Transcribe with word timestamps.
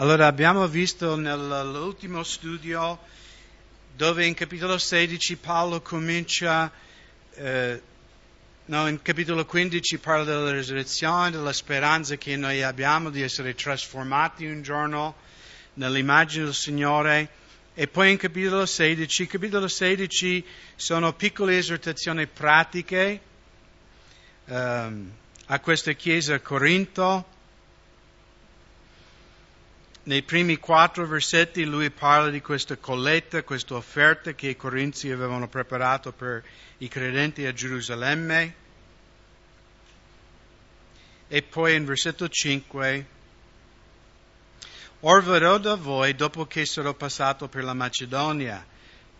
Allora 0.00 0.28
abbiamo 0.28 0.68
visto 0.68 1.16
nell'ultimo 1.16 2.22
studio 2.22 3.00
dove 3.96 4.26
in 4.26 4.34
capitolo 4.34 4.78
16 4.78 5.38
Paolo 5.38 5.80
comincia, 5.80 6.70
eh, 7.34 7.82
no, 8.66 8.86
in 8.86 9.02
capitolo 9.02 9.44
15 9.44 9.98
parla 9.98 10.22
della 10.22 10.52
resurrezione, 10.52 11.32
della 11.32 11.52
speranza 11.52 12.14
che 12.14 12.36
noi 12.36 12.62
abbiamo 12.62 13.10
di 13.10 13.22
essere 13.22 13.56
trasformati 13.56 14.46
un 14.46 14.62
giorno 14.62 15.16
nell'immagine 15.74 16.44
del 16.44 16.54
Signore. 16.54 17.28
E 17.74 17.88
poi 17.88 18.12
in 18.12 18.18
capitolo 18.18 18.66
16, 18.66 19.26
capitolo 19.26 19.66
16 19.66 20.46
sono 20.76 21.12
piccole 21.12 21.58
esortazioni 21.58 22.28
pratiche 22.28 23.20
ehm, 24.44 25.10
a 25.46 25.58
questa 25.58 25.90
chiesa 25.90 26.34
a 26.36 26.38
Corinto 26.38 27.36
nei 30.08 30.22
primi 30.22 30.56
quattro 30.56 31.06
versetti 31.06 31.66
lui 31.66 31.90
parla 31.90 32.30
di 32.30 32.40
questa 32.40 32.78
colletta, 32.78 33.42
questa 33.42 33.74
offerta 33.74 34.32
che 34.32 34.48
i 34.48 34.56
corinzi 34.56 35.10
avevano 35.10 35.48
preparato 35.48 36.12
per 36.12 36.42
i 36.78 36.88
credenti 36.88 37.44
a 37.44 37.52
Gerusalemme. 37.52 38.54
E 41.28 41.42
poi 41.42 41.74
in 41.74 41.84
versetto 41.84 42.26
5, 42.26 43.06
Or 45.00 45.22
verrò 45.22 45.58
da 45.58 45.74
voi 45.74 46.14
dopo 46.14 46.46
che 46.46 46.64
sarò 46.64 46.94
passato 46.94 47.48
per 47.48 47.64
la 47.64 47.74
Macedonia, 47.74 48.64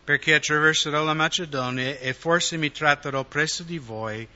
perché 0.03 0.33
attraverserò 0.33 1.05
la 1.05 1.13
Macedonia 1.13 1.99
e 1.99 2.15
forse 2.15 2.57
mi 2.57 2.73
tratterò 2.73 3.25
presso 3.25 3.63
di 3.63 3.77
voi, 3.77 4.27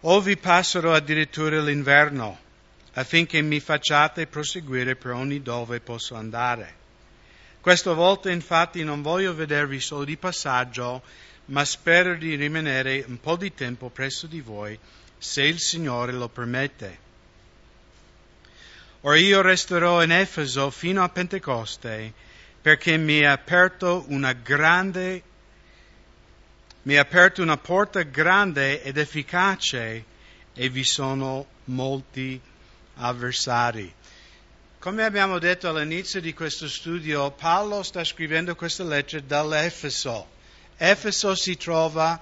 o 0.00 0.20
vi 0.20 0.36
passerò 0.36 0.92
addirittura 0.92 1.62
l'inverno 1.62 2.50
affinché 2.94 3.40
mi 3.42 3.60
facciate 3.60 4.26
proseguire 4.26 4.96
per 4.96 5.12
ogni 5.12 5.42
dove 5.42 5.80
posso 5.80 6.14
andare. 6.14 6.80
Questa 7.60 7.92
volta 7.92 8.30
infatti 8.30 8.82
non 8.82 9.02
voglio 9.02 9.34
vedervi 9.34 9.80
solo 9.80 10.04
di 10.04 10.16
passaggio, 10.16 11.02
ma 11.46 11.64
spero 11.64 12.16
di 12.16 12.34
rimanere 12.34 13.04
un 13.06 13.20
po' 13.20 13.36
di 13.36 13.54
tempo 13.54 13.88
presso 13.88 14.26
di 14.26 14.40
voi, 14.40 14.78
se 15.18 15.42
il 15.42 15.60
Signore 15.60 16.12
lo 16.12 16.28
permette. 16.28 16.98
Ora 19.02 19.16
io 19.16 19.40
resterò 19.42 20.02
in 20.02 20.12
Efeso 20.12 20.70
fino 20.70 21.02
a 21.02 21.08
Pentecoste, 21.08 22.12
perché 22.60 22.96
mi 22.96 23.18
è 23.18 23.26
aperto 23.26 24.04
una 24.08 24.32
grande 24.32 25.22
mi 26.84 26.96
ha 26.96 27.02
aperto 27.02 27.42
una 27.42 27.58
porta 27.58 28.02
grande 28.02 28.82
ed 28.82 28.96
efficace 28.96 30.04
e 30.52 30.68
vi 30.68 30.82
sono 30.82 31.46
molti 31.66 32.40
avversari. 32.96 33.92
Come 34.78 35.04
abbiamo 35.04 35.38
detto 35.38 35.68
all'inizio 35.68 36.20
di 36.20 36.34
questo 36.34 36.68
studio, 36.68 37.30
Paolo 37.30 37.82
sta 37.82 38.02
scrivendo 38.02 38.56
questa 38.56 38.82
lettera 38.82 39.22
dall'Efeso. 39.24 40.28
Efeso 40.76 41.34
si 41.36 41.56
trova 41.56 42.20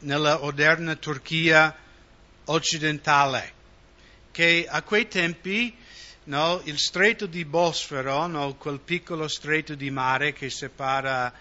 nella 0.00 0.44
odierna 0.44 0.94
Turchia 0.94 1.74
occidentale, 2.44 3.52
che 4.30 4.66
a 4.68 4.82
quei 4.82 5.08
tempi 5.08 5.76
no, 6.24 6.60
il 6.64 6.78
stretto 6.78 7.26
di 7.26 7.44
Bosforo, 7.44 8.26
no, 8.28 8.54
quel 8.54 8.78
piccolo 8.78 9.26
stretto 9.26 9.74
di 9.74 9.90
mare 9.90 10.32
che 10.32 10.50
separa 10.50 11.32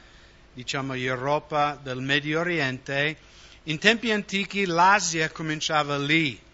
diciamo, 0.53 0.93
l'Europa 0.93 1.79
dal 1.81 2.01
Medio 2.01 2.39
Oriente, 2.39 3.15
in 3.63 3.77
tempi 3.77 4.11
antichi 4.11 4.65
l'Asia 4.65 5.29
cominciava 5.29 5.97
lì 5.97 6.45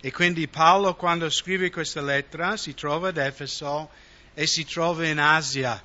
e 0.00 0.12
quindi 0.12 0.46
Paolo 0.46 0.94
quando 0.94 1.28
scrive 1.28 1.70
questa 1.70 2.00
lettera 2.00 2.56
si 2.56 2.74
trova 2.74 3.08
ad 3.08 3.16
Efeso 3.16 3.90
e 4.32 4.46
si 4.46 4.64
trova 4.64 5.06
in 5.06 5.18
Asia. 5.18 5.82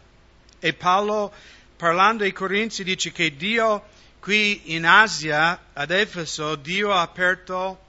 E 0.60 0.74
Paolo 0.74 1.34
parlando 1.76 2.24
ai 2.24 2.32
Corinzi 2.32 2.84
dice 2.84 3.12
che 3.12 3.36
Dio 3.36 3.84
qui 4.20 4.74
in 4.76 4.86
Asia, 4.86 5.60
ad 5.74 5.92
Efeso, 5.92 6.56
Dio 6.56 6.94
ha 6.94 7.02
aperto 7.02 7.82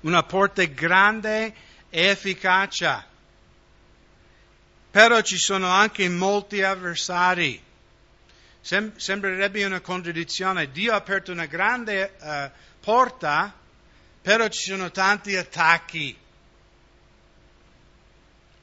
una 0.00 0.22
porta 0.24 0.64
grande 0.64 1.54
e 1.88 2.02
efficace. 2.08 3.04
Però 4.90 5.20
ci 5.22 5.38
sono 5.38 5.68
anche 5.68 6.08
molti 6.08 6.60
avversari. 6.62 7.62
Sem- 8.60 8.94
sembrerebbe 8.96 9.64
una 9.64 9.80
contraddizione. 9.80 10.70
Dio 10.70 10.92
ha 10.92 10.96
aperto 10.96 11.32
una 11.32 11.46
grande 11.46 12.12
uh, 12.20 12.50
porta, 12.80 13.54
però 14.22 14.46
ci 14.48 14.70
sono 14.70 14.90
tanti 14.90 15.36
attacchi. 15.36 16.16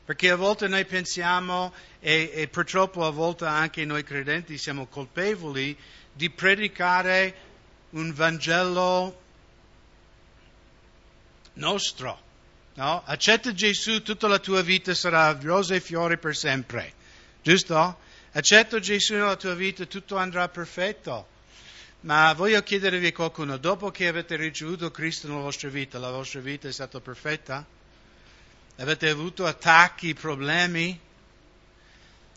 Perché 0.05 0.31
a 0.31 0.35
volte 0.35 0.67
noi 0.67 0.85
pensiamo, 0.85 1.71
e, 1.99 2.31
e, 2.33 2.47
purtroppo 2.47 3.05
a 3.05 3.11
volte 3.11 3.45
anche 3.45 3.85
noi 3.85 4.03
credenti 4.03 4.57
siamo 4.57 4.87
colpevoli, 4.87 5.77
di 6.13 6.29
predicare 6.31 7.35
un 7.91 8.11
Vangelo 8.13 9.21
nostro. 11.53 12.27
No? 12.73 13.03
Accetta 13.05 13.53
Gesù, 13.53 14.01
tutta 14.01 14.27
la 14.27 14.39
tua 14.39 14.61
vita 14.61 14.93
sarà 14.93 15.37
rose 15.39 15.75
e 15.75 15.79
fiori 15.81 16.17
per 16.17 16.35
sempre. 16.35 16.93
Giusto? 17.43 17.99
Accetta 18.31 18.79
Gesù 18.79 19.13
nella 19.13 19.35
tua 19.35 19.53
vita, 19.53 19.85
tutto 19.85 20.15
andrà 20.15 20.47
perfetto. 20.47 21.28
Ma 22.01 22.31
voglio 22.31 22.63
chiedervi 22.63 23.11
qualcuno, 23.11 23.57
dopo 23.57 23.91
che 23.91 24.07
avete 24.07 24.37
ricevuto 24.37 24.89
Cristo 24.89 25.27
nella 25.27 25.41
vostra 25.41 25.67
vita, 25.67 25.99
la 25.99 26.11
vostra 26.11 26.39
vita 26.39 26.69
è 26.69 26.71
stata 26.71 27.01
perfetta? 27.01 27.65
Avete 28.77 29.09
avuto 29.09 29.45
attacchi, 29.45 30.13
problemi? 30.13 30.97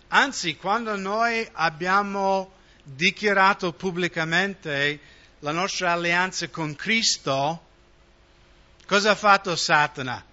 Anzi, 0.09 0.57
quando 0.57 0.97
noi 0.97 1.49
abbiamo 1.53 2.55
dichiarato 2.83 3.73
pubblicamente 3.73 4.99
la 5.39 5.53
nostra 5.53 5.93
alleanza 5.93 6.49
con 6.49 6.75
Cristo, 6.75 7.67
cosa 8.85 9.13
ha 9.13 9.15
fatto 9.15 9.55
Satana? 9.55 10.25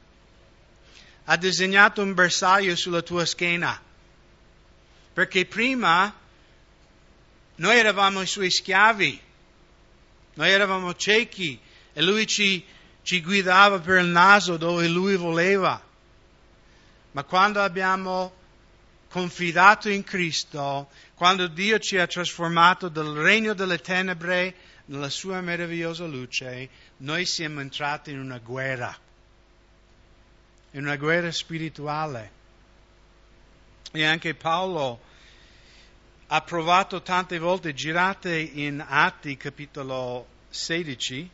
Ha 1.26 1.38
disegnato 1.38 2.02
un 2.02 2.16
bersaglio 2.16 2.76
sulla 2.76 3.04
tua 3.04 3.26
schiena. 3.26 3.80
Perché 5.14 5.46
prima 5.46 6.12
noi 7.60 7.78
eravamo 7.78 8.22
i 8.22 8.28
suoi 8.28 8.50
schiavi, 8.50 9.22
noi 10.36 10.50
eravamo 10.50 10.94
ciechi 10.96 11.60
e 11.92 12.02
lui 12.02 12.26
ci, 12.26 12.64
ci 13.02 13.22
guidava 13.22 13.80
per 13.80 14.00
il 14.00 14.08
naso 14.08 14.56
dove 14.56 14.88
lui 14.88 15.16
voleva. 15.18 15.82
Ma 17.12 17.24
quando 17.24 17.62
abbiamo 17.62 18.34
confidato 19.10 19.90
in 19.90 20.04
Cristo, 20.04 20.90
quando 21.16 21.48
Dio 21.48 21.80
ci 21.80 21.98
ha 21.98 22.08
trasformato 22.08 22.88
dal 22.88 23.14
regno 23.16 23.54
delle 23.54 23.80
tenebre 23.80 24.56
nella 24.86 25.10
sua 25.10 25.42
meravigliosa 25.42 26.06
luce, 26.06 26.70
noi 26.98 27.26
siamo 27.26 27.60
entrati 27.60 28.12
in 28.12 28.20
una 28.20 28.38
guerra, 28.38 28.98
in 30.72 30.84
una 30.84 30.96
guerra 30.96 31.32
spirituale. 31.32 32.38
E 33.92 34.06
anche 34.06 34.34
Paolo 34.34 35.08
ha 36.32 36.42
provato 36.42 37.02
tante 37.02 37.40
volte, 37.40 37.74
girate 37.74 38.38
in 38.38 38.86
Atti 38.88 39.36
capitolo 39.36 40.28
16, 40.50 41.30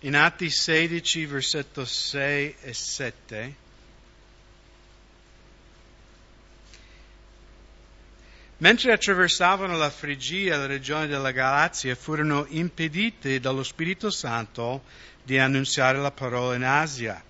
in 0.00 0.14
Atti 0.14 0.50
16, 0.50 1.24
versetto 1.24 1.86
6 1.86 2.56
e 2.60 2.74
7, 2.74 3.56
Mentre 8.64 8.92
attraversavano 8.92 9.76
la 9.76 9.90
Frigia, 9.90 10.56
la 10.56 10.64
regione 10.64 11.06
della 11.06 11.32
Galazia, 11.32 11.94
furono 11.94 12.46
impediti 12.48 13.38
dallo 13.38 13.62
Spirito 13.62 14.08
Santo 14.08 14.84
di 15.22 15.38
annunziare 15.38 15.98
la 15.98 16.10
parola 16.10 16.54
in 16.54 16.64
Asia. 16.64 17.22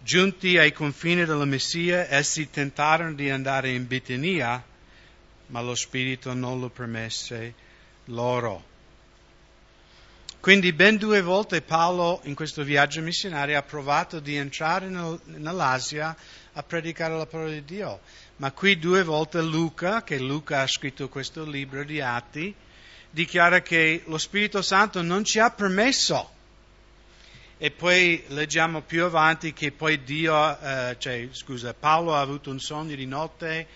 Giunti 0.00 0.58
ai 0.58 0.72
confini 0.72 1.24
della 1.24 1.44
Messia, 1.44 2.12
essi 2.12 2.50
tentarono 2.50 3.14
di 3.14 3.30
andare 3.30 3.70
in 3.70 3.86
Bitinia, 3.86 4.60
ma 5.46 5.60
lo 5.60 5.76
Spirito 5.76 6.34
non 6.34 6.58
lo 6.58 6.68
permesse 6.68 7.54
loro. 8.06 8.64
Quindi 10.40 10.72
ben 10.72 10.96
due 10.96 11.22
volte 11.22 11.62
Paolo 11.62 12.22
in 12.24 12.34
questo 12.34 12.64
viaggio 12.64 13.02
missionario 13.02 13.56
ha 13.56 13.62
provato 13.62 14.18
di 14.18 14.34
entrare 14.34 14.88
nel, 14.88 15.20
nell'Asia 15.26 16.16
a 16.58 16.62
predicare 16.64 17.16
la 17.16 17.26
parola 17.26 17.52
di 17.52 17.64
Dio. 17.64 18.00
Ma 18.36 18.50
qui 18.50 18.78
due 18.78 19.04
volte 19.04 19.40
Luca, 19.40 20.02
che 20.02 20.18
Luca 20.18 20.62
ha 20.62 20.66
scritto 20.66 21.08
questo 21.08 21.44
libro 21.44 21.84
di 21.84 22.00
Atti, 22.00 22.52
dichiara 23.10 23.62
che 23.62 24.02
lo 24.06 24.18
Spirito 24.18 24.60
Santo 24.60 25.00
non 25.00 25.22
ci 25.22 25.38
ha 25.38 25.52
permesso. 25.52 26.34
E 27.58 27.70
poi 27.70 28.24
leggiamo 28.28 28.82
più 28.82 29.04
avanti 29.04 29.52
che 29.52 29.70
poi 29.70 30.02
Dio, 30.02 30.58
eh, 30.58 30.96
cioè, 30.98 31.28
scusa, 31.30 31.74
Paolo 31.74 32.16
ha 32.16 32.20
avuto 32.20 32.50
un 32.50 32.58
sogno 32.58 32.96
di 32.96 33.06
notte, 33.06 33.66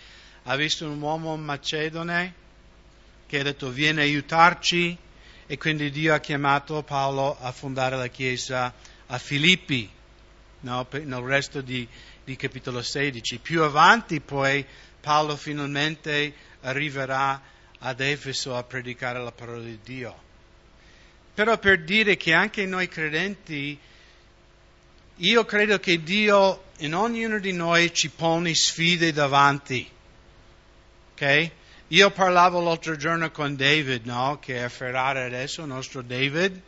ha 0.42 0.56
visto 0.56 0.88
un 0.88 1.00
uomo 1.00 1.36
macedone 1.36 2.34
che 3.26 3.38
ha 3.38 3.42
detto 3.44 3.70
vieni 3.70 4.00
aiutarci 4.00 4.96
e 5.46 5.56
quindi 5.56 5.90
Dio 5.92 6.14
ha 6.14 6.18
chiamato 6.18 6.82
Paolo 6.82 7.36
a 7.38 7.52
fondare 7.52 7.96
la 7.96 8.08
chiesa 8.08 8.72
a 9.06 9.18
Filippi, 9.18 9.88
no? 10.60 10.86
nel 10.90 11.20
resto 11.20 11.60
di, 11.60 11.88
di 12.24 12.36
capitolo 12.36 12.82
16. 12.82 13.38
Più 13.38 13.62
avanti 13.62 14.20
poi 14.20 14.64
Paolo 15.00 15.36
finalmente 15.36 16.32
arriverà 16.62 17.40
ad 17.78 18.00
Efeso 18.00 18.56
a 18.56 18.62
predicare 18.62 19.18
la 19.18 19.32
parola 19.32 19.62
di 19.62 19.78
Dio. 19.82 20.16
Però 21.34 21.58
per 21.58 21.82
dire 21.82 22.16
che 22.16 22.32
anche 22.32 22.66
noi 22.66 22.88
credenti, 22.88 23.78
io 25.16 25.44
credo 25.44 25.78
che 25.80 26.02
Dio 26.02 26.64
in 26.78 26.94
ognuno 26.94 27.38
di 27.38 27.52
noi 27.52 27.92
ci 27.92 28.10
pone 28.10 28.54
sfide 28.54 29.12
davanti. 29.12 29.90
Ok? 31.12 31.50
Io 31.88 32.10
parlavo 32.10 32.60
l'altro 32.60 32.96
giorno 32.96 33.30
con 33.30 33.56
David, 33.56 34.06
no? 34.06 34.38
che 34.40 34.56
è 34.56 34.62
a 34.62 34.68
Ferrari 34.68 35.20
adesso, 35.20 35.62
il 35.62 35.68
nostro 35.68 36.02
David, 36.02 36.60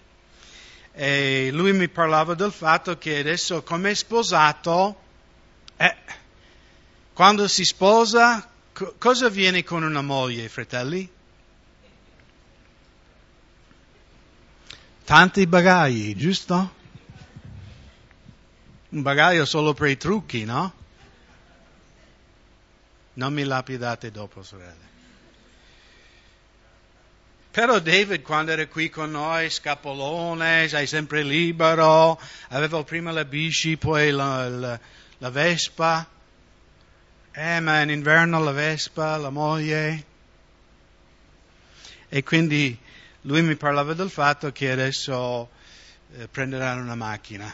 e 0.92 1.48
lui 1.50 1.72
mi 1.72 1.88
parlava 1.88 2.34
del 2.34 2.52
fatto 2.52 2.98
che 2.98 3.18
adesso 3.18 3.62
come 3.62 3.94
sposato, 3.94 5.03
quando 7.14 7.46
si 7.46 7.64
sposa, 7.64 8.46
co- 8.72 8.96
cosa 8.98 9.26
avviene 9.26 9.62
con 9.62 9.84
una 9.84 10.02
moglie, 10.02 10.48
fratelli? 10.48 11.08
Tanti 15.04 15.46
bagagli, 15.46 16.16
giusto? 16.16 16.74
Un 18.88 19.02
bagaglio 19.02 19.44
solo 19.44 19.74
per 19.74 19.88
i 19.90 19.96
trucchi, 19.96 20.44
no? 20.44 20.72
Non 23.14 23.32
mi 23.32 23.44
lapidate 23.44 24.10
dopo, 24.10 24.42
sorelle. 24.42 24.92
Però 27.52 27.78
David 27.78 28.22
quando 28.22 28.50
era 28.50 28.66
qui 28.66 28.90
con 28.90 29.12
noi, 29.12 29.48
scapolone, 29.48 30.66
sei 30.66 30.88
sempre 30.88 31.22
libero, 31.22 32.20
aveva 32.48 32.82
prima 32.82 33.12
la 33.12 33.24
bici, 33.24 33.76
poi 33.76 34.10
la, 34.10 34.48
la, 34.48 34.80
la 35.18 35.30
Vespa, 35.30 36.08
eh, 37.36 37.58
ma 37.58 37.80
in 37.80 37.90
inverno 37.90 38.40
la 38.40 38.52
Vespa, 38.52 39.16
la 39.16 39.30
moglie. 39.30 40.04
E 42.08 42.22
quindi 42.22 42.78
lui 43.22 43.42
mi 43.42 43.56
parlava 43.56 43.92
del 43.92 44.08
fatto 44.08 44.52
che 44.52 44.70
adesso 44.70 45.50
eh, 46.16 46.28
prenderanno 46.28 46.82
una 46.82 46.94
macchina. 46.94 47.52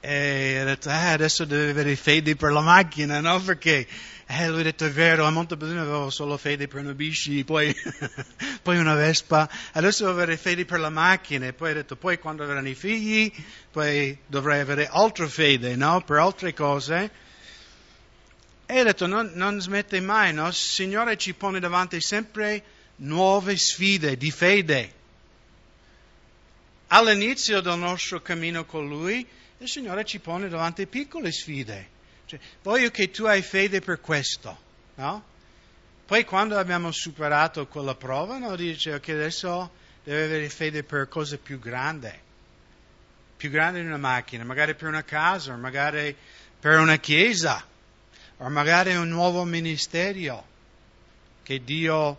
E 0.00 0.58
ha 0.58 0.64
detto, 0.64 0.90
eh, 0.90 0.92
adesso 0.92 1.44
deve 1.44 1.70
avere 1.70 1.94
fede 1.94 2.34
per 2.34 2.50
la 2.50 2.60
macchina, 2.62 3.20
no? 3.20 3.40
Perché 3.40 3.86
eh, 4.26 4.48
lui 4.48 4.60
ha 4.60 4.64
detto, 4.64 4.86
è 4.86 4.90
vero, 4.90 5.24
a 5.24 5.30
Montebellino 5.30 5.82
avevo 5.82 6.10
solo 6.10 6.36
fede 6.36 6.66
per 6.66 6.80
una 6.80 6.94
bici, 6.94 7.44
poi, 7.44 7.72
poi 8.62 8.76
una 8.76 8.94
Vespa, 8.94 9.48
adesso 9.72 10.02
devo 10.02 10.16
avere 10.16 10.36
fede 10.36 10.64
per 10.64 10.80
la 10.80 10.90
macchina. 10.90 11.46
E 11.46 11.52
poi 11.52 11.70
ha 11.70 11.74
detto, 11.74 11.94
poi 11.94 12.18
quando 12.18 12.42
avranno 12.42 12.68
i 12.68 12.74
figli, 12.74 13.32
poi 13.70 14.18
dovrei 14.26 14.58
avere 14.58 14.88
altra 14.90 15.28
fede, 15.28 15.76
no? 15.76 16.02
Per 16.02 16.18
altre 16.18 16.52
cose. 16.52 17.22
E 18.66 18.78
ha 18.78 18.82
detto, 18.84 19.06
non, 19.06 19.32
non 19.34 19.60
smette 19.60 20.00
mai, 20.00 20.32
no? 20.32 20.46
Il 20.46 20.54
Signore 20.54 21.16
ci 21.16 21.34
pone 21.34 21.60
davanti 21.60 22.00
sempre 22.00 22.62
nuove 22.96 23.56
sfide 23.56 24.16
di 24.16 24.30
fede. 24.30 24.92
All'inizio 26.88 27.60
del 27.60 27.78
nostro 27.78 28.22
cammino 28.22 28.64
con 28.64 28.88
Lui, 28.88 29.26
il 29.58 29.68
Signore 29.68 30.04
ci 30.04 30.18
pone 30.18 30.48
davanti 30.48 30.86
piccole 30.86 31.30
sfide. 31.30 31.88
Cioè, 32.26 32.38
voglio 32.62 32.90
che 32.90 33.10
tu 33.10 33.24
hai 33.24 33.42
fede 33.42 33.80
per 33.80 34.00
questo, 34.00 34.56
no? 34.94 35.24
Poi 36.06 36.24
quando 36.24 36.58
abbiamo 36.58 36.90
superato 36.92 37.66
quella 37.66 37.94
prova, 37.94 38.38
no, 38.38 38.56
dice 38.56 39.00
che 39.00 39.12
adesso 39.12 39.70
deve 40.04 40.24
avere 40.24 40.48
fede 40.50 40.82
per 40.82 41.08
cose 41.08 41.38
più 41.38 41.58
grandi, 41.58 42.12
più 43.36 43.50
grandi 43.50 43.80
di 43.80 43.86
una 43.86 43.96
macchina, 43.96 44.44
magari 44.44 44.74
per 44.74 44.88
una 44.88 45.02
casa, 45.02 45.56
magari 45.56 46.14
per 46.60 46.78
una 46.78 46.96
chiesa, 46.98 47.64
o 48.38 48.48
magari 48.48 48.94
un 48.96 49.08
nuovo 49.08 49.44
ministero 49.44 50.44
che 51.42 51.62
Dio 51.62 52.18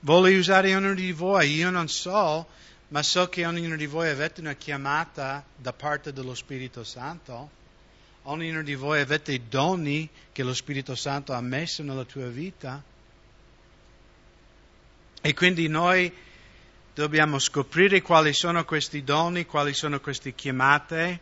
vuole 0.00 0.36
usare 0.36 0.74
ognuno 0.74 0.94
di 0.94 1.12
voi. 1.12 1.54
Io 1.54 1.70
non 1.70 1.88
so, 1.88 2.46
ma 2.88 3.02
so 3.02 3.28
che 3.28 3.46
ognuno 3.46 3.76
di 3.76 3.86
voi 3.86 4.08
avete 4.08 4.40
una 4.40 4.54
chiamata 4.54 5.44
da 5.54 5.72
parte 5.72 6.12
dello 6.12 6.34
Spirito 6.34 6.84
Santo. 6.84 7.56
Ognuno 8.22 8.62
di 8.62 8.74
voi 8.74 9.00
avete 9.00 9.40
doni 9.48 10.08
che 10.32 10.42
lo 10.42 10.54
Spirito 10.54 10.94
Santo 10.94 11.32
ha 11.32 11.40
messo 11.40 11.82
nella 11.82 12.04
tua 12.04 12.28
vita. 12.28 12.82
E 15.20 15.34
quindi 15.34 15.68
noi 15.68 16.12
dobbiamo 16.94 17.38
scoprire 17.38 18.02
quali 18.02 18.32
sono 18.32 18.64
questi 18.64 19.04
doni, 19.04 19.46
quali 19.46 19.72
sono 19.72 20.00
queste 20.00 20.34
chiamate 20.34 21.20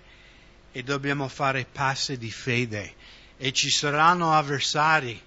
e 0.72 0.82
dobbiamo 0.82 1.28
fare 1.28 1.66
passi 1.70 2.18
di 2.18 2.30
fede. 2.30 2.94
E 3.38 3.52
ci 3.52 3.70
saranno 3.70 4.32
avversari 4.32 5.22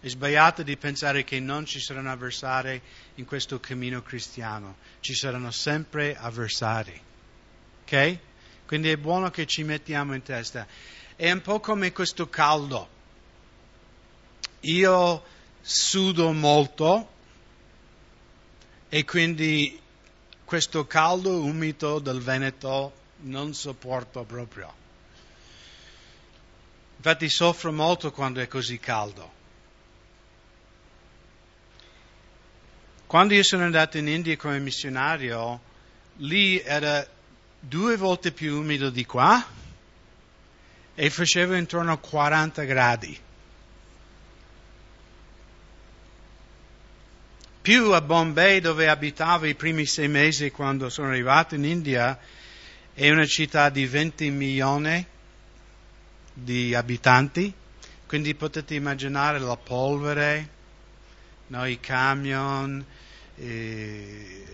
È 0.00 0.06
sbagliato 0.06 0.62
di 0.62 0.76
pensare 0.76 1.24
che 1.24 1.40
non 1.40 1.66
ci 1.66 1.80
saranno 1.80 2.12
avversari 2.12 2.80
in 3.16 3.24
questo 3.24 3.58
cammino 3.58 4.00
cristiano, 4.00 4.76
ci 5.00 5.12
saranno 5.12 5.50
sempre 5.50 6.16
avversari. 6.16 7.00
Ok? 7.82 8.18
Quindi 8.64 8.90
è 8.90 8.96
buono 8.96 9.30
che 9.30 9.44
ci 9.46 9.64
mettiamo 9.64 10.14
in 10.14 10.22
testa. 10.22 10.68
È 11.16 11.28
un 11.28 11.40
po' 11.40 11.58
come 11.58 11.90
questo 11.90 12.28
caldo. 12.28 12.88
Io 14.60 15.24
sudo 15.60 16.30
molto 16.32 17.14
e 18.88 19.04
quindi 19.04 19.80
questo 20.44 20.86
caldo 20.86 21.42
umido 21.42 21.98
del 21.98 22.20
Veneto 22.20 22.92
non 23.20 23.54
sopporto 23.54 24.24
proprio. 24.24 24.72
Infatti 26.96 27.28
soffro 27.28 27.72
molto 27.72 28.10
quando 28.10 28.40
è 28.40 28.48
così 28.48 28.78
caldo. 28.78 29.36
Quando 33.06 33.34
io 33.34 33.42
sono 33.42 33.64
andato 33.64 33.96
in 33.96 34.08
India 34.08 34.36
come 34.36 34.58
missionario, 34.58 35.60
lì 36.16 36.60
era 36.60 37.06
due 37.58 37.96
volte 37.96 38.32
più 38.32 38.58
umido 38.58 38.90
di 38.90 39.06
qua 39.06 39.44
e 40.94 41.10
faceva 41.10 41.56
intorno 41.56 41.92
a 41.92 41.96
40 41.96 42.64
gradi. 42.64 43.18
Più 47.62 47.92
a 47.92 48.00
Bombay 48.00 48.60
dove 48.60 48.88
abitavo 48.88 49.46
i 49.46 49.54
primi 49.54 49.86
sei 49.86 50.08
mesi 50.08 50.50
quando 50.50 50.90
sono 50.90 51.08
arrivato 51.08 51.54
in 51.54 51.64
India, 51.64 52.18
è 52.98 53.10
una 53.10 53.26
città 53.26 53.68
di 53.68 53.86
20 53.86 54.28
milioni 54.30 55.06
di 56.32 56.74
abitanti, 56.74 57.54
quindi 58.08 58.34
potete 58.34 58.74
immaginare 58.74 59.38
la 59.38 59.56
polvere, 59.56 60.48
no, 61.46 61.64
i 61.64 61.78
camion, 61.78 62.84
eh, 63.36 64.44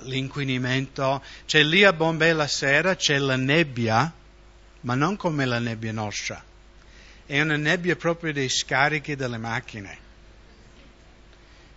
l'inquinamento. 0.00 1.22
C'è 1.46 1.62
lì 1.62 1.84
a 1.84 1.92
Bombay 1.92 2.32
la 2.32 2.48
sera 2.48 2.96
c'è 2.96 3.16
la 3.16 3.36
nebbia, 3.36 4.12
ma 4.80 4.94
non 4.96 5.14
come 5.14 5.44
la 5.44 5.60
nebbia 5.60 5.92
nostra. 5.92 6.42
È 7.26 7.40
una 7.40 7.56
nebbia 7.56 7.94
proprio 7.94 8.32
dei 8.32 8.48
scarichi 8.48 9.14
delle 9.14 9.38
macchine. 9.38 9.98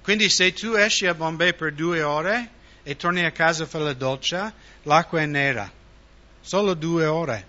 Quindi 0.01 0.31
se 0.31 0.51
tu 0.51 0.74
esci 0.74 1.05
a 1.05 1.13
Bombay 1.13 1.53
per 1.53 1.74
due 1.74 2.01
ore 2.01 2.50
e 2.81 2.96
torni 2.96 3.24
a 3.24 3.29
casa 3.29 3.67
per 3.67 3.81
la 3.81 3.93
doccia, 3.93 4.51
l'acqua 4.81 5.22
è 5.22 5.27
nera. 5.27 5.72
Solo 6.41 6.74
due 6.74 7.05
ore. 7.05 7.48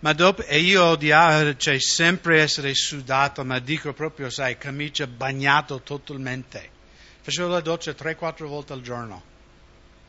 Ma 0.00 0.14
dopo, 0.14 0.42
e 0.44 0.58
io 0.60 0.82
odiavo, 0.84 1.56
cioè 1.56 1.78
sempre 1.78 2.40
essere 2.40 2.74
sudato, 2.74 3.44
ma 3.44 3.58
dico 3.58 3.92
proprio, 3.92 4.30
sai, 4.30 4.56
camicia 4.56 5.06
bagnato 5.06 5.82
totalmente. 5.82 6.70
Facevo 7.20 7.48
la 7.48 7.60
doccia 7.60 7.92
3-4 7.92 8.46
volte 8.46 8.72
al 8.72 8.80
giorno. 8.80 9.22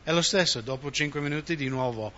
È 0.03 0.13
lo 0.13 0.21
stesso, 0.21 0.61
dopo 0.61 0.89
5 0.89 1.19
minuti 1.19 1.57
di 1.57 1.67
nuovo. 1.67 2.13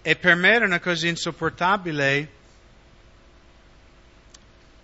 E 0.00 0.16
per 0.16 0.34
me 0.36 0.50
era 0.54 0.64
una 0.64 0.80
cosa 0.80 1.06
insopportabile 1.08 2.36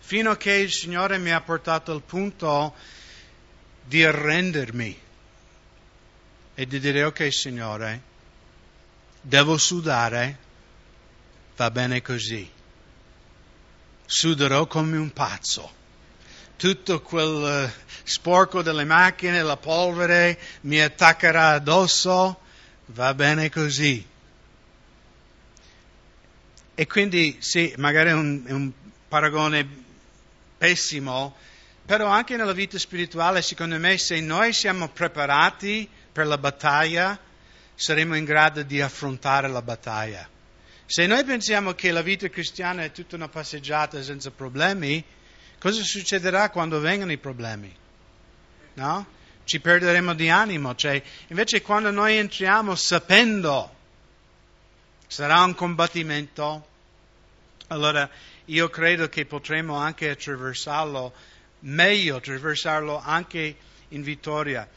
fino 0.07 0.33
a 0.33 0.37
che 0.37 0.53
il 0.53 0.71
Signore 0.71 1.17
mi 1.17 1.33
ha 1.33 1.41
portato 1.41 1.91
al 1.91 2.03
punto 2.03 2.75
di 3.87 4.05
arrendermi 4.05 5.01
e 6.55 6.67
di 6.67 6.79
dire 6.79 7.05
ok 7.05 7.33
Signore, 7.33 8.03
devo 9.23 9.57
sudare, 9.57 10.39
va 11.57 11.71
bene 11.71 12.03
così. 12.03 12.51
suderò 14.05 14.67
come 14.67 14.99
un 14.99 15.11
pazzo. 15.11 15.73
Tutto 16.57 17.01
quel 17.01 17.71
uh, 17.73 17.83
sporco 18.03 18.61
delle 18.61 18.85
macchine, 18.85 19.43
la 19.43 19.57
polvere 19.57 20.39
mi 20.63 20.81
attaccherà 20.81 21.53
addosso, 21.53 22.41
va 22.87 23.15
bene 23.15 23.49
così. 23.49 24.07
E 26.75 26.87
quindi 26.87 27.39
sì, 27.41 27.73
magari 27.79 28.11
è 28.11 28.13
un, 28.13 28.45
un 28.47 28.73
paragone 29.09 29.84
pessimo, 30.65 31.37
però 31.85 32.09
anche 32.09 32.37
nella 32.37 32.55
vita 32.55 32.79
spirituale, 32.79 33.43
secondo 33.43 33.79
me, 33.79 33.99
se 33.99 34.19
noi 34.21 34.55
siamo 34.55 34.89
preparati 34.89 35.87
per 36.11 36.27
la 36.27 36.39
battaglia, 36.39 37.19
saremo 37.75 38.17
in 38.17 38.25
grado 38.25 38.63
di 38.63 38.81
affrontare 38.81 39.49
la 39.49 39.61
battaglia. 39.61 40.27
Se 40.87 41.07
noi 41.07 41.23
pensiamo 41.25 41.75
che 41.75 41.91
la 41.91 42.01
vita 42.01 42.29
cristiana 42.29 42.83
è 42.83 42.93
tutta 42.93 43.17
una 43.17 43.29
passeggiata 43.29 44.03
senza 44.03 44.31
problemi, 44.31 45.05
cosa 45.59 45.83
succederà 45.83 46.49
quando 46.49 46.81
vengono 46.81 47.13
i 47.13 47.19
problemi? 47.19 47.75
No? 48.75 49.07
Ci 49.45 49.61
perderemo 49.61 50.15
di 50.15 50.31
animo. 50.31 50.75
Cioè, 50.75 51.03
invece 51.27 51.61
quando 51.61 51.91
noi 51.91 52.17
entriamo 52.17 52.75
sapendo 52.75 53.71
sarà 55.07 55.43
un 55.43 55.55
combattimento, 55.55 56.69
allora 57.67 58.09
io 58.47 58.69
credo 58.69 59.09
che 59.09 59.25
potremo 59.25 59.77
anche 59.77 60.11
attraversarlo 60.11 61.13
meglio, 61.61 62.17
attraversarlo 62.17 63.01
anche 63.03 63.57
in 63.89 64.03
vittoria. 64.03 64.69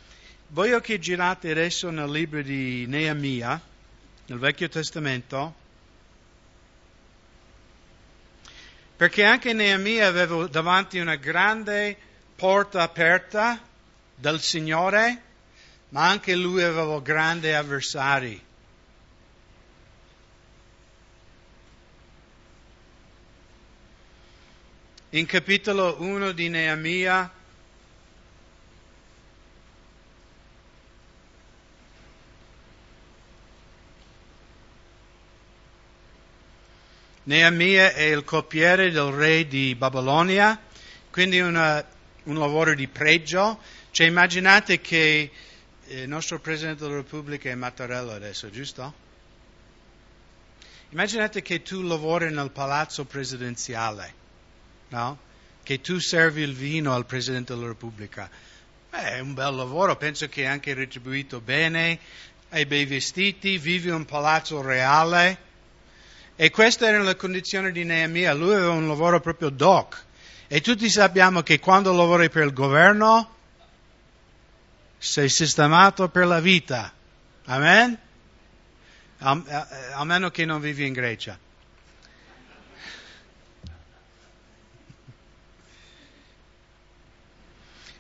Voglio 0.50 0.80
che 0.80 1.00
girate 1.00 1.52
adesso 1.52 1.90
nel 1.90 2.10
libro 2.10 2.42
di 2.42 2.86
Neemia, 2.88 3.60
nel 4.28 4.40
Vecchio 4.40 4.70
Testamento, 4.70 5.66
perché 8.96 9.26
anche 9.26 9.52
Neemia 9.54 10.08
aveva 10.08 10.48
davanti 10.48 11.00
una 11.00 11.16
grande 11.16 11.98
porta 12.36 12.82
aperta 12.82 13.62
dal 14.16 14.40
Signore, 14.40 15.22
ma 15.90 16.08
anche 16.08 16.36
lui 16.36 16.64
aveva 16.64 17.00
grandi 17.02 17.52
avversari. 17.52 18.47
In 25.12 25.26
capitolo 25.26 25.96
1 26.02 26.32
di 26.34 26.50
Neemia 26.50 27.32
Neemia 37.24 37.94
è 37.94 38.04
il 38.04 38.24
coppiere 38.24 38.90
del 38.90 39.12
re 39.12 39.48
di 39.48 39.76
Babilonia, 39.76 40.58
quindi 41.10 41.40
una, 41.42 41.86
un 42.24 42.38
lavoro 42.38 42.74
di 42.74 42.88
pregio. 42.88 43.60
Cioè 43.92 44.08
immaginate 44.08 44.80
che 44.80 45.32
eh, 45.88 46.02
il 46.02 46.08
nostro 46.08 46.40
Presidente 46.40 46.84
della 46.84 46.96
Repubblica 46.96 47.50
è 47.50 47.56
Mattarella 47.56 48.14
adesso, 48.14 48.50
giusto? 48.50 48.94
Immaginate 50.90 51.42
che 51.42 51.62
tu 51.62 51.82
lavori 51.82 52.32
nel 52.32 52.52
palazzo 52.52 53.04
presidenziale, 53.04 54.14
no? 54.90 55.18
Che 55.64 55.82
tu 55.82 56.00
servi 56.00 56.42
il 56.42 56.54
vino 56.54 56.94
al 56.94 57.06
Presidente 57.06 57.54
della 57.54 57.68
Repubblica. 57.68 58.30
Beh, 58.90 59.16
è 59.16 59.20
un 59.20 59.34
bel 59.34 59.54
lavoro, 59.54 59.96
penso 59.98 60.28
che 60.30 60.44
è 60.44 60.46
anche 60.46 60.74
retribuito 60.74 61.42
bene, 61.42 62.00
hai 62.50 62.66
bei 62.66 62.86
vestiti, 62.86 63.58
vivi 63.58 63.90
in 63.90 63.96
un 63.96 64.06
palazzo 64.06 64.62
reale 64.62 65.46
e 66.40 66.52
queste 66.52 66.86
erano 66.86 67.04
le 67.04 67.16
condizioni 67.16 67.72
di 67.72 67.84
Neemia. 67.84 68.34
Lui 68.34 68.54
aveva 68.54 68.72
un 68.72 68.88
lavoro 68.88 69.20
proprio 69.20 69.50
doc. 69.50 70.06
E 70.48 70.62
tutti 70.62 70.88
sappiamo 70.88 71.42
che 71.42 71.60
quando 71.60 71.92
lavori 71.92 72.30
per 72.30 72.46
il 72.46 72.54
governo 72.54 73.36
sei 75.00 75.30
sistemato 75.30 76.10
per 76.10 76.28
la 76.28 76.40
vita. 76.40 76.94
Amen? 77.46 77.98
A, 79.20 80.04
meno 80.04 80.30
che 80.30 80.46
non 80.46 80.62
vivi 80.62 80.86
in 80.86 80.94
Grecia. 80.94 81.38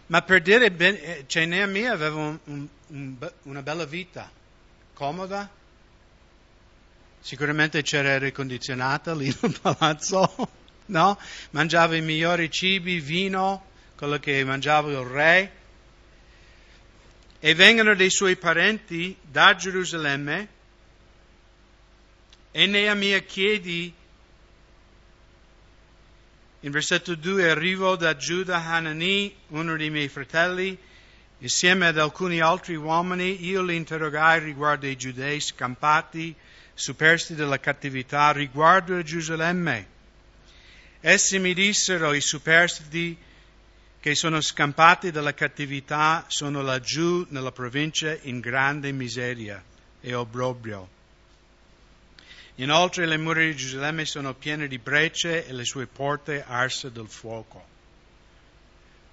Ma 0.07 0.21
per 0.21 0.41
dire, 0.41 0.75
eh, 0.75 1.23
cioè 1.27 1.45
Neemia 1.45 1.91
aveva 1.91 2.15
un, 2.15 2.39
un, 2.45 2.67
un, 2.87 3.31
una 3.43 3.61
bella 3.61 3.85
vita, 3.85 4.31
comoda, 4.93 5.49
Sicuramente 7.27 7.81
c'era 7.81 8.13
aria 8.13 8.31
condizionata 8.31 9.13
lì 9.13 9.25
nel 9.41 9.59
palazzo, 9.59 10.49
no? 10.85 11.19
Mangiava 11.49 11.97
i 11.97 12.01
migliori 12.01 12.49
cibi, 12.49 13.01
vino, 13.01 13.65
quello 13.97 14.17
che 14.17 14.45
mangiava 14.45 14.89
il 14.91 15.05
re. 15.05 15.51
E 17.39 17.53
vengono 17.53 17.95
dei 17.95 18.09
suoi 18.09 18.37
parenti 18.37 19.13
da 19.21 19.55
Gerusalemme 19.55 20.47
e 22.51 22.65
Neemia 22.65 23.19
chiedi 23.19 23.93
in 26.61 26.71
versetto 26.71 27.13
2 27.13 27.51
arrivo 27.51 27.95
da 27.95 28.15
Giuda 28.15 28.57
Hanani, 28.65 29.35
uno 29.49 29.77
dei 29.77 29.91
miei 29.91 30.07
fratelli, 30.07 30.75
insieme 31.39 31.87
ad 31.87 31.99
alcuni 31.99 32.39
altri 32.39 32.75
uomini, 32.75 33.45
io 33.45 33.61
li 33.61 33.75
interrogai 33.75 34.39
riguardo 34.39 34.87
ai 34.87 34.95
giudei 34.95 35.39
scampati 35.39 36.35
superstiti 36.73 37.35
della 37.35 37.59
cattività 37.59 38.31
riguardo 38.31 38.97
a 38.97 39.03
Gerusalemme. 39.03 39.87
Essi 40.99 41.37
mi 41.37 41.53
dissero, 41.53 42.13
i 42.13 42.21
superstiti 42.21 43.15
che 43.99 44.15
sono 44.15 44.41
scampati 44.41 45.11
dalla 45.11 45.33
cattività 45.33 46.25
sono 46.27 46.61
laggiù 46.61 47.25
nella 47.29 47.51
provincia 47.51 48.17
in 48.21 48.39
grande 48.39 48.91
miseria 48.91 49.63
e 50.01 50.13
obbrobrio. 50.15 50.96
Inoltre 52.59 53.05
le 53.05 53.17
mura 53.17 53.41
di 53.41 53.55
Gerusalemme 53.55 54.05
sono 54.05 54.33
piene 54.33 54.67
di 54.67 54.79
brecce 54.79 55.45
e 55.45 55.53
le 55.53 55.63
sue 55.63 55.85
porte 55.85 56.43
arse 56.45 56.91
del 56.91 57.07
fuoco. 57.07 57.75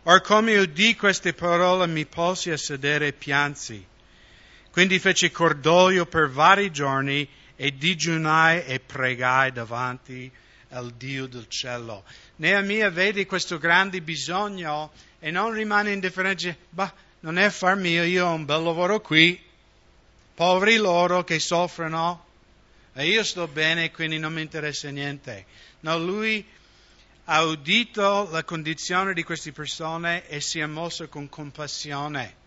Or 0.05 0.21
come 0.21 0.57
udì 0.59 0.97
queste 0.97 1.33
parole 1.33 1.87
mi 1.87 2.07
posi 2.07 2.51
a 2.51 2.57
sedere 2.57 3.09
e 3.09 3.13
piansi. 3.13 3.85
Quindi 4.71 4.99
feci 4.99 5.31
cordoglio 5.31 6.07
per 6.07 6.29
vari 6.29 6.71
giorni 6.71 7.29
e 7.57 7.77
digiunai 7.77 8.65
e 8.65 8.81
pregai 8.81 9.53
davanti 9.53 10.31
al 10.71 10.93
Dio 10.93 11.27
del 11.27 11.47
cielo. 11.49 12.05
Neemia 12.37 12.91
vede 12.91 13.27
questo 13.27 13.59
grande 13.59 14.01
bisogno 14.01 14.91
e 15.21 15.31
non 15.31 15.53
rimane 15.53 15.93
indifferente, 15.93 16.57
bah, 16.71 16.93
non 17.21 17.39
è 17.39 17.49
far 17.51 17.77
mio, 17.77 18.03
io 18.05 18.27
ho 18.27 18.35
un 18.35 18.45
bel 18.45 18.63
lavoro 18.63 19.01
qui, 19.01 19.41
poveri 20.35 20.77
loro 20.77 21.25
che 21.25 21.39
soffrono, 21.39 22.25
e 22.95 23.07
io 23.07 23.25
sto 23.25 23.47
bene, 23.49 23.91
quindi 23.91 24.19
non 24.19 24.33
mi 24.33 24.43
interessa 24.43 24.89
niente. 24.91 25.47
No, 25.81 25.99
lui 25.99 26.47
ha 27.25 27.43
udito 27.45 28.29
la 28.31 28.45
condizione 28.45 29.15
di 29.15 29.23
queste 29.23 29.53
persone 29.53 30.29
e 30.29 30.41
si 30.41 30.61
è 30.61 30.67
mosso 30.67 31.09
con 31.09 31.29
compassione. 31.29 32.43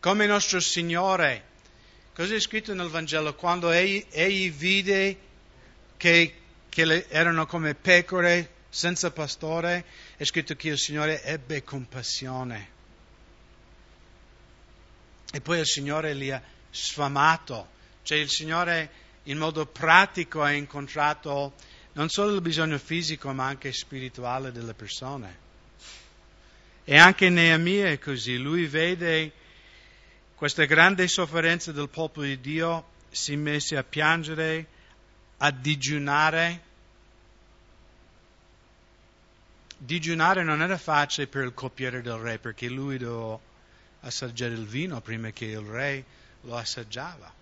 Come 0.00 0.24
il 0.24 0.30
nostro 0.30 0.60
Signore 0.60 1.54
Cosa 2.16 2.34
è 2.34 2.40
scritto 2.40 2.72
nel 2.72 2.88
Vangelo? 2.88 3.34
Quando 3.34 3.70
egli, 3.70 4.02
egli 4.08 4.50
vide 4.50 5.18
che, 5.98 6.34
che 6.70 7.06
erano 7.10 7.44
come 7.44 7.74
pecore 7.74 8.52
senza 8.70 9.10
pastore, 9.10 9.84
è 10.16 10.24
scritto 10.24 10.56
che 10.56 10.70
il 10.70 10.78
Signore 10.78 11.22
ebbe 11.24 11.62
compassione. 11.62 12.68
E 15.30 15.42
poi 15.42 15.58
il 15.58 15.66
Signore 15.66 16.14
li 16.14 16.30
ha 16.30 16.42
sfamato, 16.70 17.68
cioè 18.02 18.16
il 18.16 18.30
Signore 18.30 18.90
in 19.26 19.38
modo 19.38 19.66
pratico 19.66 20.42
ha 20.42 20.52
incontrato 20.52 21.54
non 21.92 22.08
solo 22.08 22.34
il 22.34 22.40
bisogno 22.40 22.78
fisico 22.78 23.32
ma 23.32 23.46
anche 23.46 23.72
spirituale 23.72 24.52
delle 24.52 24.74
persone. 24.74 25.44
E 26.84 26.96
anche 26.98 27.28
Neemia 27.28 27.88
è 27.88 27.98
così, 27.98 28.36
lui 28.36 28.66
vede 28.66 29.32
questa 30.36 30.64
grande 30.64 31.08
sofferenza 31.08 31.72
del 31.72 31.88
popolo 31.88 32.26
di 32.26 32.40
Dio 32.40 32.94
si 33.10 33.34
mise 33.36 33.76
a 33.76 33.82
piangere, 33.82 34.66
a 35.38 35.50
digiunare. 35.50 36.62
Digiunare 39.78 40.42
non 40.44 40.62
era 40.62 40.78
facile 40.78 41.26
per 41.26 41.44
il 41.44 41.54
coppiere 41.54 42.02
del 42.02 42.18
re 42.18 42.38
perché 42.38 42.68
lui 42.68 42.98
doveva 42.98 43.38
assaggiare 44.00 44.52
il 44.52 44.66
vino 44.66 45.00
prima 45.00 45.30
che 45.30 45.46
il 45.46 45.58
re 45.58 46.04
lo 46.42 46.56
assaggiava. 46.56 47.35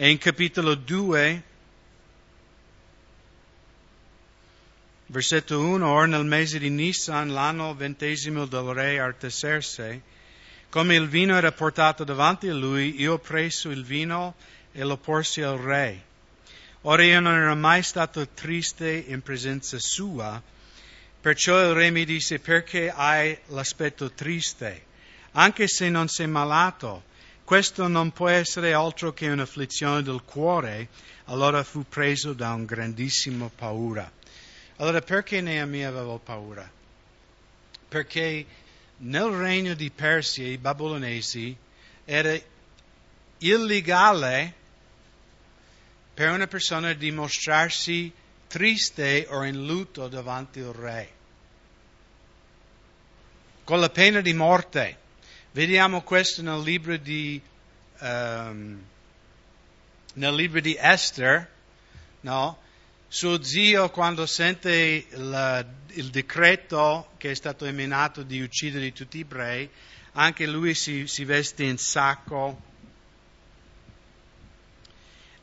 E 0.00 0.10
in 0.10 0.18
capitolo 0.18 0.76
2 0.76 1.42
Versetto 5.06 5.58
1, 5.58 5.84
or 5.84 6.06
nel 6.06 6.24
mese 6.24 6.60
di 6.60 6.70
Nisan, 6.70 7.32
l'anno 7.32 7.74
ventesimo 7.74 8.46
del 8.46 8.72
re 8.72 9.00
Artaserse, 9.00 10.00
Come 10.68 10.94
il 10.94 11.08
vino 11.08 11.34
era 11.34 11.50
portato 11.50 12.04
davanti 12.04 12.46
a 12.46 12.54
lui, 12.54 13.00
io 13.00 13.18
preso 13.18 13.70
il 13.70 13.84
vino 13.84 14.36
e 14.70 14.84
lo 14.84 14.96
porsi 14.98 15.42
al 15.42 15.58
re. 15.58 16.00
Ora 16.82 17.02
io 17.02 17.18
non 17.18 17.34
ero 17.34 17.56
mai 17.56 17.82
stato 17.82 18.28
triste 18.28 19.04
in 19.08 19.20
presenza 19.20 19.80
sua, 19.80 20.40
perciò 21.20 21.60
il 21.60 21.74
re 21.74 21.90
mi 21.90 22.04
disse 22.04 22.38
perché 22.38 22.88
hai 22.88 23.36
l'aspetto 23.46 24.12
triste? 24.12 24.84
Anche 25.32 25.66
se 25.66 25.88
non 25.88 26.06
sei 26.06 26.28
malato, 26.28 27.02
questo 27.48 27.88
non 27.88 28.10
può 28.10 28.28
essere 28.28 28.74
altro 28.74 29.14
che 29.14 29.26
un'afflizione 29.30 30.02
del 30.02 30.20
cuore. 30.22 30.88
Allora 31.28 31.64
fu 31.64 31.82
preso 31.88 32.34
da 32.34 32.52
un 32.52 32.66
grandissimo 32.66 33.50
paura. 33.56 34.12
Allora 34.76 35.00
perché 35.00 35.40
Neemia 35.40 35.88
aveva 35.88 36.18
paura? 36.18 36.70
Perché 37.88 38.44
nel 38.98 39.30
regno 39.30 39.72
di 39.72 39.90
Persia, 39.90 40.46
i 40.46 40.58
babilonesi, 40.58 41.56
era 42.04 42.38
illegale 43.38 44.54
per 46.12 46.32
una 46.32 46.48
persona 46.48 46.92
dimostrarsi 46.92 48.12
triste 48.46 49.26
o 49.26 49.42
in 49.44 49.64
lutto 49.64 50.06
davanti 50.08 50.60
al 50.60 50.74
re. 50.74 51.12
Con 53.64 53.80
la 53.80 53.88
pena 53.88 54.20
di 54.20 54.34
morte. 54.34 55.06
Vediamo 55.50 56.02
questo 56.02 56.42
nel 56.42 56.60
libro 56.60 56.98
di, 56.98 57.40
um, 58.00 58.84
nel 60.14 60.34
libro 60.34 60.60
di 60.60 60.76
Esther, 60.78 61.50
no? 62.20 62.58
Suo 63.08 63.42
zio, 63.42 63.88
quando 63.88 64.26
sente 64.26 65.06
il, 65.10 65.66
il, 65.94 66.10
decreto 66.10 67.12
che 67.16 67.30
è 67.30 67.34
stato 67.34 67.64
emanato 67.64 68.22
di 68.22 68.42
uccidere 68.42 68.92
tutti 68.92 69.16
gli 69.18 69.20
ebrei, 69.22 69.68
anche 70.12 70.46
lui 70.46 70.74
si, 70.74 71.06
si 71.06 71.24
veste 71.24 71.64
in 71.64 71.78
sacco 71.78 72.60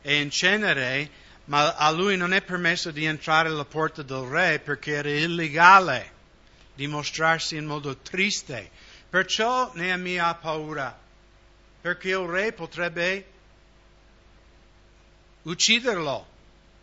e 0.04 0.22
in 0.22 0.30
cenere, 0.30 1.10
ma 1.46 1.74
a 1.74 1.90
lui 1.90 2.16
non 2.16 2.32
è 2.32 2.44
permesso 2.44 2.92
di 2.92 3.06
entrare 3.06 3.50
alla 3.50 3.66
porta 3.66 4.04
del 4.04 4.22
re 4.22 4.60
perché 4.60 4.92
era 4.92 5.10
illegale 5.10 6.12
dimostrarsi 6.76 7.56
in 7.56 7.66
modo 7.66 7.98
triste. 7.98 8.70
Perciò 9.16 9.72
Neemia 9.76 10.28
ha 10.28 10.36
paura, 10.36 10.94
perché 11.80 12.10
il 12.10 12.28
re 12.28 12.52
potrebbe 12.52 13.26
ucciderlo 15.44 16.28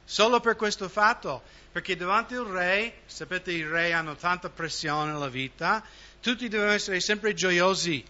Solo 0.06 0.40
per 0.40 0.56
questo 0.56 0.88
fatto, 0.88 1.42
perché 1.70 1.94
davanti 1.94 2.34
al 2.34 2.46
re, 2.46 3.00
sapete 3.04 3.52
i 3.52 3.66
re 3.66 3.92
hanno 3.92 4.16
tanta 4.16 4.48
pressione 4.48 5.12
nella 5.12 5.28
vita, 5.28 5.84
tutti 6.22 6.48
devono 6.48 6.70
essere 6.70 7.00
sempre 7.00 7.34
gioiosi. 7.34 8.02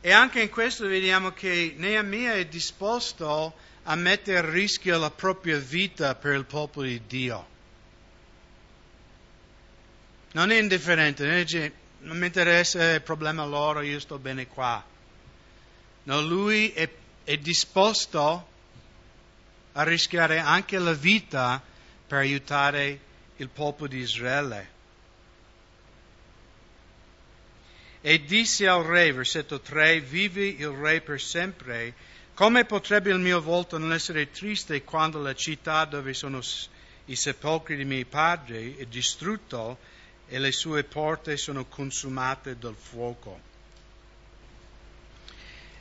E 0.00 0.12
anche 0.12 0.40
in 0.40 0.48
questo 0.48 0.86
vediamo 0.86 1.32
che 1.32 1.74
Neemia 1.76 2.32
è 2.32 2.46
disposto 2.46 3.54
a 3.82 3.94
mettere 3.96 4.38
a 4.38 4.50
rischio 4.50 4.98
la 4.98 5.10
propria 5.10 5.58
vita 5.58 6.14
per 6.14 6.32
il 6.36 6.46
popolo 6.46 6.86
di 6.86 7.02
Dio. 7.06 7.52
Non 10.34 10.50
è 10.50 10.58
indifferente, 10.58 11.72
non 12.00 12.18
mi 12.18 12.26
interessa 12.26 12.94
il 12.94 13.02
problema 13.02 13.44
loro, 13.44 13.82
io 13.82 14.00
sto 14.00 14.18
bene 14.18 14.48
qua. 14.48 14.84
No, 16.04 16.20
lui 16.22 16.72
è, 16.72 16.90
è 17.22 17.36
disposto 17.36 18.48
a 19.72 19.82
rischiare 19.84 20.38
anche 20.38 20.78
la 20.78 20.92
vita 20.92 21.62
per 22.08 22.18
aiutare 22.18 22.98
il 23.36 23.48
popolo 23.48 23.88
di 23.88 23.98
Israele. 23.98 24.72
E 28.00 28.24
disse 28.24 28.66
al 28.66 28.82
re, 28.82 29.12
versetto 29.12 29.60
3, 29.60 30.00
vivi 30.00 30.58
il 30.58 30.66
re 30.66 31.00
per 31.00 31.20
sempre, 31.20 31.94
come 32.34 32.64
potrebbe 32.64 33.10
il 33.10 33.20
mio 33.20 33.40
volto 33.40 33.78
non 33.78 33.92
essere 33.92 34.32
triste 34.32 34.82
quando 34.82 35.20
la 35.20 35.34
città 35.34 35.84
dove 35.84 36.12
sono 36.12 36.40
i 37.04 37.14
sepolcri 37.14 37.76
dei 37.76 37.84
miei 37.84 38.04
padri 38.04 38.76
è 38.76 38.84
distrutto 38.86 39.92
e 40.34 40.40
le 40.40 40.50
sue 40.50 40.82
porte 40.82 41.36
sono 41.36 41.64
consumate 41.66 42.58
dal 42.58 42.74
fuoco? 42.74 43.40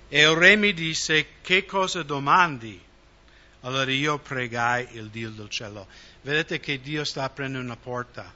E 0.08 0.22
il 0.22 0.36
re 0.36 0.56
mi 0.56 0.74
disse, 0.74 1.40
che 1.42 1.66
cosa 1.66 2.04
domandi? 2.04 2.80
Allora 3.62 3.90
io 3.90 4.20
pregai 4.20 4.90
il 4.92 5.10
Dio 5.10 5.32
del 5.32 5.50
cielo. 5.50 5.88
Vedete 6.22 6.60
che 6.60 6.80
Dio 6.80 7.04
sta 7.04 7.24
aprendo 7.24 7.58
una 7.58 7.76
porta. 7.76 8.32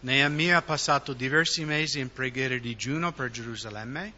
Neemia 0.00 0.56
ha 0.56 0.62
passato 0.62 1.12
diversi 1.12 1.66
mesi 1.66 1.98
in 1.98 2.10
preghiera 2.10 2.54
di 2.54 2.60
digiuno 2.60 3.12
per 3.12 3.30
Gerusalemme 3.30 4.12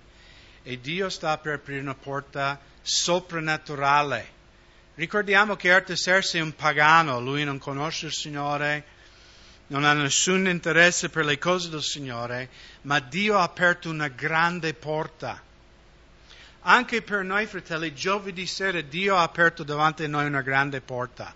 e 0.62 0.80
Dio 0.80 1.08
sta 1.08 1.36
per 1.38 1.54
aprire 1.54 1.80
una 1.80 1.96
porta 1.96 2.60
soprannaturale. 2.80 4.38
Ricordiamo 4.94 5.56
che 5.56 5.72
Artaserse 5.72 6.38
è 6.38 6.42
un 6.42 6.54
pagano, 6.54 7.18
lui 7.18 7.42
non 7.42 7.58
conosce 7.58 8.06
il 8.06 8.12
Signore, 8.12 8.98
non 9.70 9.84
ha 9.84 9.92
nessun 9.92 10.46
interesse 10.46 11.08
per 11.08 11.24
le 11.24 11.38
cose 11.38 11.68
del 11.68 11.82
Signore, 11.82 12.48
ma 12.82 13.00
Dio 13.00 13.38
ha 13.38 13.42
aperto 13.42 13.90
una 13.90 14.08
grande 14.08 14.74
porta 14.74 15.42
anche 16.62 17.00
per 17.00 17.24
noi, 17.24 17.46
fratelli, 17.46 17.94
giovedì 17.94 18.46
sera 18.46 18.80
Dio 18.82 19.16
ha 19.16 19.22
aperto 19.22 19.62
davanti 19.64 20.04
a 20.04 20.08
noi 20.08 20.26
una 20.26 20.42
grande 20.42 20.82
porta 20.82 21.34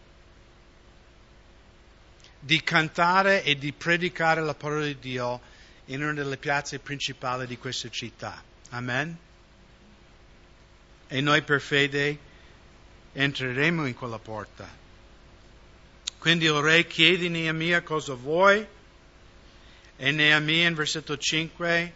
di 2.39 2.63
cantare 2.63 3.43
e 3.43 3.57
di 3.57 3.73
predicare 3.73 4.43
la 4.43 4.55
parola 4.55 4.85
di 4.85 4.99
Dio 4.99 5.41
in 5.87 6.03
una 6.03 6.13
delle 6.13 6.37
piazze 6.37 6.79
principali 6.79 7.47
di 7.47 7.57
questa 7.57 7.89
città. 7.89 8.43
Amen? 8.71 9.17
E 11.09 11.21
noi 11.23 11.41
per 11.41 11.61
fede 11.63 12.19
entreremo 13.13 13.87
in 13.87 13.95
quella 13.95 14.19
porta. 14.19 14.69
Quindi 16.25 16.47
il 16.47 16.55
re 16.55 16.87
chiede 16.87 17.27
a 17.27 17.29
Neemia 17.29 17.83
cosa 17.83 18.15
vuoi 18.15 18.67
e 19.97 20.11
Neemia 20.11 20.69
in 20.69 20.75
versetto 20.75 21.19
5 21.19 21.93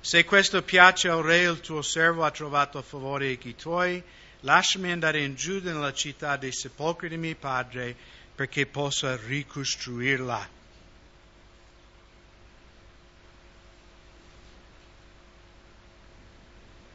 se 0.00 0.24
questo 0.24 0.62
piace 0.62 1.08
al 1.08 1.24
re, 1.24 1.40
il 1.40 1.58
tuo 1.58 1.82
servo 1.82 2.22
ha 2.22 2.30
trovato 2.30 2.80
favore 2.80 3.26
ai 3.26 3.56
tuoi, 3.56 4.00
lasciami 4.42 4.92
andare 4.92 5.24
in 5.24 5.34
giù 5.34 5.60
nella 5.60 5.92
città 5.92 6.36
dei 6.36 6.52
sepolcri 6.52 7.08
di 7.08 7.16
mio 7.16 7.34
padre 7.34 7.96
perché 8.36 8.66
possa 8.66 9.16
ricostruirla. 9.16 10.48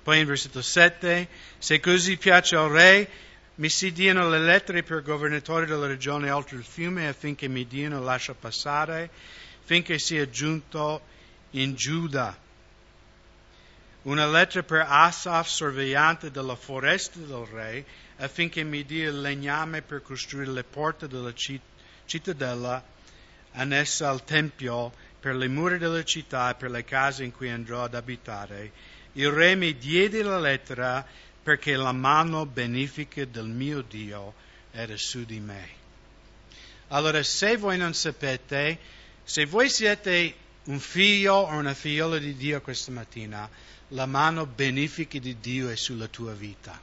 Poi 0.04 0.20
in 0.20 0.26
versetto 0.26 0.62
7, 0.62 1.28
se 1.58 1.82
così 1.82 2.16
piace 2.16 2.56
al 2.56 2.70
re, 2.70 3.10
mi 3.56 3.70
si 3.70 3.92
diano 3.92 4.30
le 4.30 4.40
lettere 4.40 4.82
per 4.82 5.04
governatori 5.04 5.66
della 5.66 5.86
regione 5.86 6.32
oltre 6.32 6.58
il 6.58 6.64
fiume 6.64 7.08
affinché 7.08 7.48
mi 7.48 7.68
diano 7.68 8.02
lascia 8.02 8.34
passare, 8.34 9.10
finché 9.64 10.00
sia 10.00 10.28
giunto 10.30 11.02
in 11.52 11.76
Giuda 11.76 12.36
una 14.04 14.28
lettera 14.28 14.64
per 14.64 14.86
Asaf, 14.88 15.48
sorvegliante 15.48 16.32
della 16.32 16.56
foresta 16.56 17.20
del 17.20 17.46
re, 17.46 17.86
affinché 18.18 18.64
mi 18.64 18.84
dia 18.84 19.08
il 19.08 19.22
legname 19.22 19.82
per 19.82 20.02
costruire 20.02 20.52
le 20.52 20.64
porte 20.64 21.08
della 21.08 21.34
cittadella 22.06 22.84
annessa 23.52 24.10
al 24.10 24.24
tempio, 24.26 24.92
per 25.20 25.36
le 25.36 25.48
mura 25.48 25.78
della 25.78 26.04
città 26.04 26.50
e 26.50 26.56
per 26.56 26.70
le 26.70 26.84
case 26.84 27.24
in 27.24 27.32
cui 27.32 27.50
andrò 27.50 27.84
ad 27.84 27.96
abitare. 27.96 28.72
Il 29.14 29.30
re 29.30 29.56
mi 29.56 29.78
diede 29.78 30.22
la 30.22 30.40
lettera 30.40 31.06
perché 31.44 31.76
la 31.76 31.92
mano 31.92 32.46
benefica 32.46 33.26
del 33.26 33.48
mio 33.48 33.82
Dio 33.82 34.34
era 34.72 34.96
su 34.96 35.26
di 35.26 35.40
me. 35.40 35.82
Allora, 36.88 37.22
se 37.22 37.58
voi 37.58 37.78
non 37.78 37.94
sapete, 37.94 38.80
se 39.24 39.46
voi 39.46 39.70
siete 39.70 40.36
un 40.66 40.80
figlio 40.80 41.36
o 41.36 41.54
una 41.54 41.74
figliola 41.74 42.18
di 42.18 42.36
Dio 42.36 42.62
questa 42.62 42.92
mattina, 42.92 43.50
la 43.90 44.06
mano 44.06 44.46
benefica 44.46 45.20
di 45.20 45.38
Dio 45.40 45.70
è 45.70 45.76
sulla 45.76 46.08
tua 46.08 46.34
vita. 46.34 46.80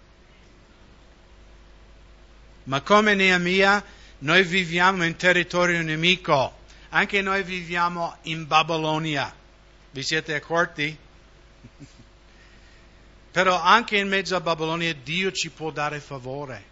Ma 2.65 2.83
come 2.83 3.15
Neemia, 3.15 3.83
noi 4.19 4.45
viviamo 4.45 5.05
in 5.05 5.17
territorio 5.17 5.81
nemico, 5.83 6.59
anche 6.91 7.23
noi 7.23 7.43
viviamo 7.43 8.17
in 8.23 8.47
Babilonia. 8.47 9.35
Vi 9.93 10.03
siete 10.03 10.35
accorti? 10.35 10.97
Però 13.31 13.61
anche 13.61 13.97
in 13.97 14.09
mezzo 14.09 14.35
a 14.37 14.41
Babilonia 14.41 14.95
Dio 14.95 15.31
ci 15.33 15.51
può 15.51 15.71
dare 15.71 16.01
favore, 16.01 16.65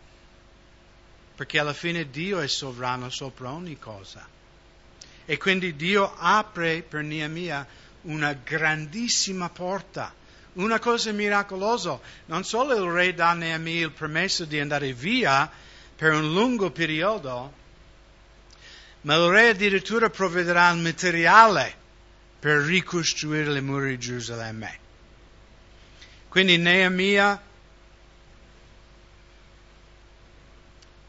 perché 1.35 1.59
alla 1.59 1.73
fine 1.73 2.11
Dio 2.11 2.41
è 2.41 2.49
sovrano 2.49 3.11
sopra 3.11 3.53
ogni 3.53 3.79
cosa. 3.79 4.27
E 5.25 5.37
quindi 5.37 5.77
Dio 5.77 6.15
apre 6.17 6.83
per 6.83 7.03
Neemia 7.03 7.67
una 8.03 8.33
grandissima 8.33 9.49
porta 9.49 10.15
una 10.59 10.79
cosa 10.79 11.13
miracolosa. 11.13 11.99
Non 12.27 12.45
solo 12.45 12.75
il 12.75 12.91
re 12.91 13.15
dà 13.15 13.31
a 13.31 13.35
Neemia 13.35 13.87
il 13.87 13.93
permesso 13.93 14.45
di 14.45 14.59
andare 14.59 14.93
via 14.93 15.51
per 15.97 16.13
un 16.13 16.33
lungo 16.33 16.71
periodo, 16.71 17.53
ma 19.03 19.15
il 19.15 19.29
re 19.29 19.49
addirittura 19.51 20.11
provvederà 20.11 20.71
il 20.71 20.79
materiale 20.79 21.75
per 22.39 22.59
ricostruire 22.59 23.51
le 23.51 23.61
mura 23.61 23.87
di 23.87 23.99
Gerusalemme. 23.99 24.87
Quindi 26.29 26.59
Neemia 26.59 27.43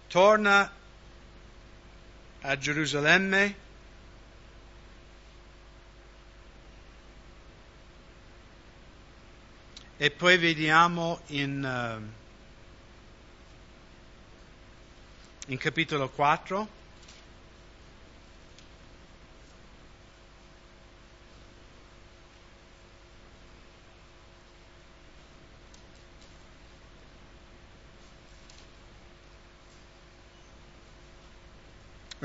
torna 0.08 0.72
a 2.42 2.58
Gerusalemme. 2.58 3.68
E 9.98 10.12
poi 10.12 10.38
vediamo 10.38 11.20
in, 11.28 11.62
uh, 11.62 12.02
in 15.48 15.58
capitolo 15.58 16.08
4 16.08 16.79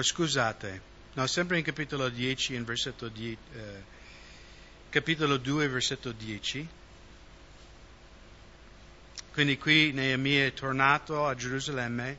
scusate, 0.02 0.80
no, 1.14 1.26
sempre 1.26 1.58
in 1.58 1.64
capitolo 1.64 2.08
10, 2.08 2.54
in 2.54 2.64
versetto 2.64 3.08
10, 3.08 3.38
eh, 3.54 3.82
capitolo 4.90 5.36
2, 5.36 5.68
versetto 5.68 6.12
10. 6.12 6.68
Quindi 9.32 9.58
qui 9.58 9.92
Neemia 9.92 10.46
è 10.46 10.52
tornato 10.52 11.26
a 11.26 11.34
Gerusalemme. 11.34 12.18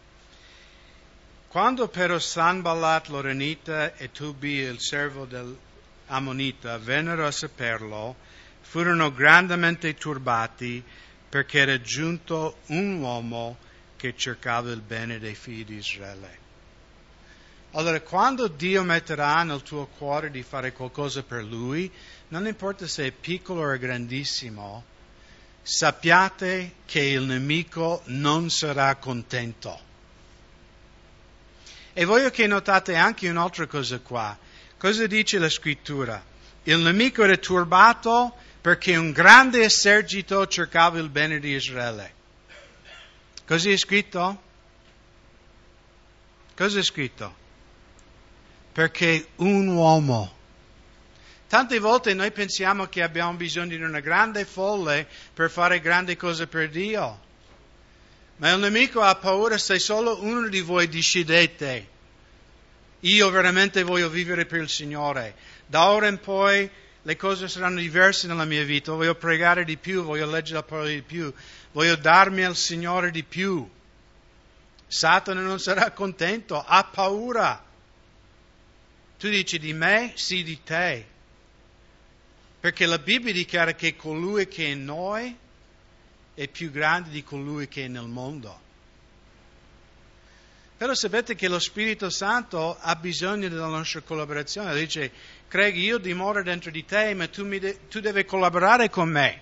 Quando 1.48 1.88
però 1.88 2.20
Sanballat 2.20 3.08
l'Orenita 3.08 3.96
e 3.96 4.12
Tubi 4.12 4.56
il 4.56 4.82
servo 4.82 5.24
dell'Ammonita 5.24 6.78
vennero 6.78 7.26
a 7.26 7.32
saperlo, 7.32 8.16
furono 8.60 9.14
grandemente 9.14 9.94
turbati 9.96 10.84
perché 11.30 11.60
era 11.60 11.80
giunto 11.80 12.58
un 12.68 13.00
uomo 13.00 13.58
che 13.96 14.16
cercava 14.18 14.72
il 14.72 14.82
bene 14.82 15.20
dei 15.20 15.36
figli 15.36 15.64
di 15.64 15.76
Israele. 15.76 16.45
Allora, 17.76 18.00
quando 18.00 18.48
Dio 18.48 18.84
metterà 18.84 19.44
nel 19.44 19.62
tuo 19.62 19.88
cuore 19.88 20.32
di 20.32 20.44
fare 20.44 20.72
qualcosa 20.72 21.24
per 21.24 21.44
Lui, 21.44 21.92
non 22.30 22.48
importa 22.48 22.88
se 22.88 23.08
è 23.08 23.12
piccolo 23.12 23.70
o 23.70 23.78
grandissimo, 23.78 24.82
sappiate 25.62 26.76
che 26.86 27.02
il 27.02 27.24
nemico 27.24 28.02
non 28.06 28.50
sarà 28.50 28.96
contento. 28.96 29.78
E 31.92 32.06
voglio 32.06 32.30
che 32.30 32.48
notate 32.48 32.96
anche 32.96 33.28
un'altra 33.28 33.68
cosa 33.68 34.00
qua. 34.00 34.38
Cosa 34.78 35.06
dice 35.06 35.38
la 35.38 35.50
scrittura? 35.50 36.24
Il 36.64 36.78
nemico 36.78 37.24
era 37.24 37.36
turbato 37.36 38.36
perché 38.62 38.96
un 38.96 39.12
grande 39.12 39.66
esercito 39.66 40.48
cercava 40.48 40.98
il 40.98 41.10
bene 41.10 41.40
di 41.40 41.54
Israele. 41.54 42.14
Cosa 43.46 43.70
è 43.70 43.76
scritto? 43.76 44.42
Cosa 46.56 46.80
è 46.80 46.84
scritto? 46.84 47.44
Perché 48.76 49.28
un 49.38 49.68
uomo. 49.68 50.36
Tante 51.48 51.80
volte 51.80 52.14
noi 52.14 52.32
pensiamo 52.32 52.88
che 52.88 53.04
abbiamo 53.04 53.32
bisogno 53.36 53.78
di 53.78 53.82
una 53.82 54.02
grande 54.02 54.44
folle 54.44 55.08
per 55.34 55.50
fare 55.50 55.80
grandi 55.80 56.18
cose 56.18 56.46
per 56.48 56.70
Dio. 56.70 57.22
Ma 58.36 58.52
il 58.52 58.60
nemico 58.60 59.00
ha 59.00 59.16
paura 59.16 59.58
se 59.58 59.80
solo 59.80 60.22
uno 60.22 60.50
di 60.50 60.60
voi 60.60 60.90
decidete. 60.90 61.88
Io 63.00 63.30
veramente 63.30 63.82
voglio 63.84 64.10
vivere 64.10 64.46
per 64.46 64.60
il 64.60 64.68
Signore. 64.68 65.36
Da 65.66 65.92
ora 65.92 66.08
in 66.08 66.20
poi 66.20 66.70
le 67.02 67.16
cose 67.16 67.48
saranno 67.48 67.80
diverse 67.80 68.28
nella 68.28 68.44
mia 68.44 68.66
vita. 68.66 68.92
Voglio 68.92 69.16
pregare 69.16 69.64
di 69.64 69.78
più, 69.78 70.04
voglio 70.04 70.30
leggere 70.30 70.56
la 70.56 70.64
parola 70.64 70.90
di 70.90 71.02
più, 71.02 71.34
voglio 71.72 71.96
darmi 71.96 72.44
al 72.44 72.58
Signore 72.58 73.10
di 73.10 73.24
più. 73.24 73.66
Satana 74.86 75.40
non 75.40 75.62
sarà 75.62 75.92
contento, 75.92 76.62
ha 76.62 76.84
paura. 76.84 77.64
Tu 79.26 79.32
dici 79.32 79.58
di 79.58 79.74
me, 79.74 80.12
sì 80.14 80.44
di 80.44 80.62
te. 80.62 81.04
Perché 82.60 82.86
la 82.86 83.00
Bibbia 83.00 83.34
dichiara 83.34 83.74
che 83.74 83.96
colui 83.96 84.48
che 84.48 84.66
è 84.66 84.68
in 84.68 84.86
noi 84.86 85.36
è 86.36 86.48
più 86.48 86.70
grande 86.70 87.10
di 87.10 87.24
colui 87.24 87.68
che 87.68 87.86
è 87.86 87.88
nel 87.88 88.06
mondo. 88.06 88.60
Però 90.78 90.94
sapete 90.94 91.34
che 91.34 91.48
lo 91.48 91.58
Spirito 91.58 92.12
Santo 92.12 92.78
ha 92.80 92.96
bisogno 92.98 93.50
della 93.50 93.66
nostra 93.66 94.02
collaborazione. 94.02 94.76
Dice, 94.76 95.12
Craig, 95.48 95.76
io 95.76 95.98
dimoro 95.98 96.44
dentro 96.44 96.70
di 96.70 96.86
te, 96.86 97.16
ma 97.16 97.28
tu, 97.28 97.48
de- 97.48 97.88
tu 97.88 98.02
devi 98.02 98.26
collaborare 98.26 98.92
con 98.92 99.10
me. 99.10 99.42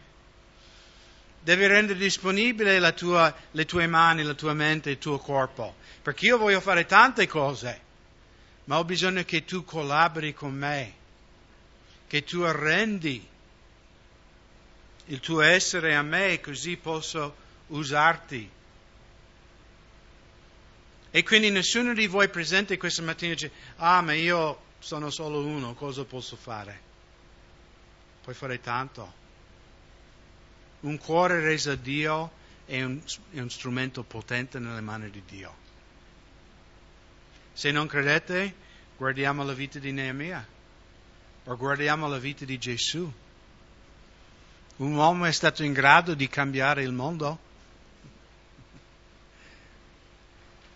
Devi 1.42 1.68
rendere 1.68 2.00
disponibile 2.00 2.94
tua, 2.94 3.36
le 3.52 3.66
tue 3.66 3.88
mani, 3.88 4.24
la 4.24 4.34
tua 4.34 4.54
mente, 4.54 4.92
il 4.92 4.98
tuo 4.98 5.18
corpo. 5.18 5.76
Perché 6.02 6.28
io 6.28 6.38
voglio 6.38 6.62
fare 6.62 6.86
tante 6.86 7.28
cose 7.28 7.92
ma 8.66 8.78
ho 8.78 8.84
bisogno 8.86 9.24
che 9.24 9.44
tu 9.44 9.64
collabori 9.64 10.34
con 10.34 10.54
me, 10.54 10.94
che 12.08 12.24
tu 12.24 12.42
arrendi 12.42 13.28
il 15.08 15.20
tuo 15.20 15.42
essere 15.42 15.96
a 15.96 16.02
me 16.02 16.40
così 16.40 16.78
posso 16.78 17.36
usarti. 17.68 18.50
E 21.16 21.24
quindi 21.24 21.52
nessuno 21.52 21.94
di 21.94 22.08
voi 22.08 22.30
presente 22.30 22.78
questa 22.78 23.02
mattina 23.02 23.34
dice, 23.34 23.52
ah 23.78 24.02
ma 24.02 24.14
io 24.14 24.72
sono 24.80 25.10
solo 25.10 25.46
uno, 25.46 25.74
cosa 25.74 26.04
posso 26.06 26.36
fare? 26.36 26.92
Puoi 28.24 28.34
fare 28.34 28.60
tanto. 28.62 29.22
Un 30.82 30.98
cuore 30.98 31.40
reso 31.40 31.72
a 31.72 31.76
Dio 31.76 32.32
è 32.66 32.82
un, 32.82 33.02
è 33.32 33.40
un 33.40 33.50
strumento 33.50 34.04
potente 34.04 34.60
nelle 34.60 34.82
mani 34.82 35.10
di 35.10 35.22
Dio. 35.26 35.63
Se 37.54 37.72
non 37.72 37.88
credete, 37.88 38.54
guardiamo 38.98 39.44
la 39.44 39.54
vita 39.54 39.78
di 39.78 39.92
Neemia 39.92 40.46
o 41.46 41.56
guardiamo 41.56 42.08
la 42.08 42.18
vita 42.18 42.46
di 42.46 42.58
Gesù. 42.58 43.12
Un 44.78 44.94
uomo 44.96 45.26
è 45.26 45.32
stato 45.32 45.64
in 45.64 45.72
grado 45.72 46.16
di 46.16 46.28
cambiare 46.28 46.82
il 46.82 46.92
mondo? 46.92 47.52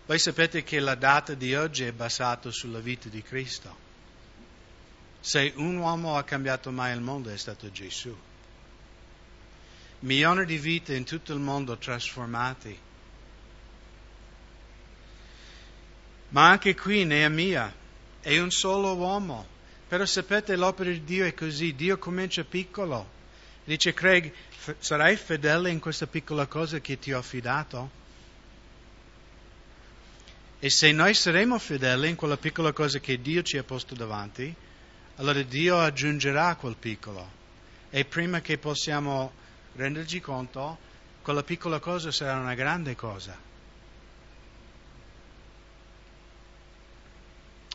Voi 0.06 0.18
sapete 0.18 0.62
che 0.62 0.78
la 0.78 0.94
data 0.94 1.34
di 1.34 1.54
oggi 1.54 1.84
è 1.84 1.92
basata 1.92 2.50
sulla 2.50 2.78
vita 2.78 3.08
di 3.08 3.22
Cristo. 3.22 3.86
Se 5.20 5.52
un 5.56 5.76
uomo 5.76 6.16
ha 6.16 6.22
cambiato 6.22 6.70
mai 6.70 6.94
il 6.94 7.00
mondo 7.00 7.28
è 7.30 7.36
stato 7.36 7.70
Gesù. 7.72 8.16
Milioni 10.00 10.44
di 10.44 10.58
vite 10.58 10.94
in 10.94 11.04
tutto 11.04 11.34
il 11.34 11.40
mondo 11.40 11.76
trasformati 11.76 12.86
Ma 16.30 16.50
anche 16.50 16.74
qui 16.74 17.04
Neemia 17.04 17.72
è 18.20 18.38
un 18.38 18.50
solo 18.50 18.94
uomo. 18.94 19.46
Però 19.88 20.04
sapete, 20.04 20.56
l'opera 20.56 20.90
di 20.90 21.02
Dio 21.02 21.24
è 21.24 21.32
così. 21.32 21.74
Dio 21.74 21.96
comincia 21.98 22.44
piccolo. 22.44 23.16
Dice 23.64 23.94
Craig, 23.94 24.32
sarai 24.78 25.16
fedele 25.16 25.70
in 25.70 25.80
questa 25.80 26.06
piccola 26.06 26.46
cosa 26.46 26.78
che 26.80 26.98
ti 26.98 27.12
ho 27.12 27.18
affidato? 27.18 27.90
E 30.58 30.70
se 30.70 30.90
noi 30.92 31.14
saremo 31.14 31.58
fedeli 31.58 32.08
in 32.08 32.16
quella 32.16 32.36
piccola 32.36 32.72
cosa 32.72 32.98
che 32.98 33.20
Dio 33.20 33.42
ci 33.42 33.56
ha 33.56 33.62
posto 33.62 33.94
davanti, 33.94 34.54
allora 35.16 35.40
Dio 35.42 35.78
aggiungerà 35.78 36.56
quel 36.56 36.76
piccolo. 36.76 37.36
E 37.90 38.04
prima 38.04 38.40
che 38.40 38.58
possiamo 38.58 39.32
renderci 39.74 40.20
conto, 40.20 40.78
quella 41.22 41.42
piccola 41.42 41.78
cosa 41.78 42.10
sarà 42.10 42.38
una 42.38 42.54
grande 42.54 42.94
cosa. 42.94 43.47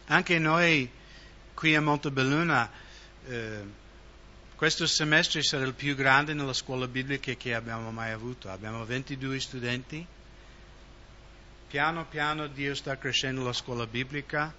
Anche 0.08 0.38
noi 0.40 0.90
qui 1.54 1.76
a 1.76 1.82
Montebelluna 1.82 2.70
eh, 3.26 3.82
questo 4.56 4.86
semestre 4.86 5.44
sarà 5.44 5.66
il 5.66 5.74
più 5.74 5.96
grande 5.96 6.34
nella 6.34 6.54
scuola 6.54 6.88
biblica 6.88 7.34
che 7.34 7.54
abbiamo 7.54 7.92
mai 7.92 8.12
avuto. 8.12 8.50
Abbiamo 8.50 8.86
22 8.86 9.40
studenti. 9.40 10.06
Piano 11.68 12.06
piano 12.06 12.48
Dio 12.48 12.76
sta 12.76 12.98
crescendo 12.98 13.44
la 13.44 13.52
scuola 13.52 13.86
biblica. 13.86 14.54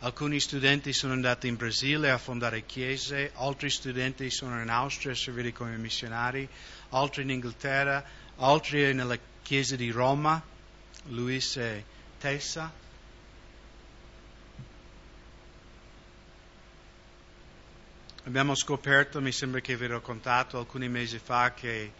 Alcuni 0.00 0.40
studenti 0.40 0.92
sono 0.92 1.12
andati 1.12 1.46
in 1.46 1.56
Brasile 1.56 2.10
a 2.10 2.18
fondare 2.18 2.64
chiese, 2.64 3.32
altri 3.34 3.70
studenti 3.70 4.30
sono 4.30 4.60
in 4.62 4.70
Austria 4.70 5.12
a 5.12 5.16
servire 5.16 5.52
come 5.52 5.76
missionari, 5.76 6.48
altri 6.88 7.22
in 7.22 7.30
Inghilterra, 7.30 8.02
altri 8.36 8.94
nella 8.94 9.18
chiesa 9.42 9.76
di 9.76 9.90
Roma, 9.90 10.42
Luis 11.08 11.56
e 11.56 11.84
Tessa. 12.18 12.72
Abbiamo 18.30 18.54
scoperto, 18.54 19.20
mi 19.20 19.32
sembra 19.32 19.58
che 19.58 19.76
vi 19.76 19.86
ho 19.86 19.88
raccontato 19.88 20.56
alcuni 20.56 20.88
mesi 20.88 21.18
fa, 21.18 21.52
che 21.52 21.92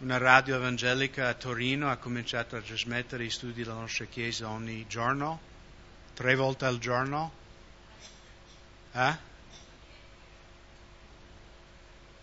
una 0.00 0.18
radio 0.18 0.56
evangelica 0.56 1.28
a 1.28 1.32
Torino 1.32 1.90
ha 1.90 1.96
cominciato 1.96 2.56
a 2.56 2.60
trasmettere 2.60 3.24
i 3.24 3.30
studi 3.30 3.62
della 3.62 3.72
nostra 3.72 4.04
Chiesa 4.04 4.50
ogni 4.50 4.86
giorno. 4.86 5.40
tre 6.12 6.34
volte 6.34 6.66
al 6.66 6.76
giorno? 6.76 7.32
Eh? 8.92 9.16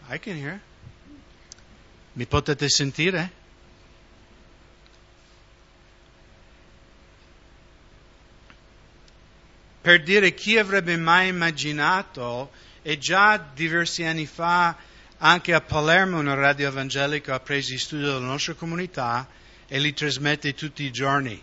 I 0.10 0.20
can 0.20 0.36
hear. 0.36 0.60
Mi 2.14 2.28
potete 2.28 2.70
sentire? 2.70 3.32
Per 9.82 10.04
dire 10.04 10.36
chi 10.36 10.60
avrebbe 10.60 10.98
mai 10.98 11.30
immaginato, 11.30 12.52
e 12.88 13.00
già 13.00 13.38
diversi 13.38 14.04
anni 14.04 14.28
fa 14.28 14.76
anche 15.18 15.56
a 15.56 15.62
Palermo 15.62 16.20
una 16.20 16.36
radio 16.36 16.68
evangelica 16.68 17.34
ha 17.34 17.40
preso 17.40 17.72
in 17.72 17.80
studio 17.80 18.06
della 18.06 18.20
nostra 18.20 18.54
comunità 18.54 19.28
e 19.68 19.80
li 19.80 19.92
trasmette 19.92 20.54
tutti 20.54 20.84
i 20.84 20.92
giorni. 20.92 21.42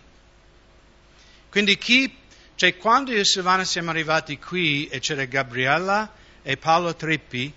Quindi 1.49 1.77
chi, 1.77 2.15
cioè 2.55 2.77
quando 2.77 3.11
io 3.11 3.19
e 3.19 3.25
Silvana 3.25 3.65
siamo 3.65 3.89
arrivati 3.89 4.39
qui 4.39 4.87
e 4.87 4.99
c'era 4.99 5.25
Gabriella 5.25 6.13
e 6.41 6.55
Paolo 6.55 6.95
Trippi, 6.95 7.53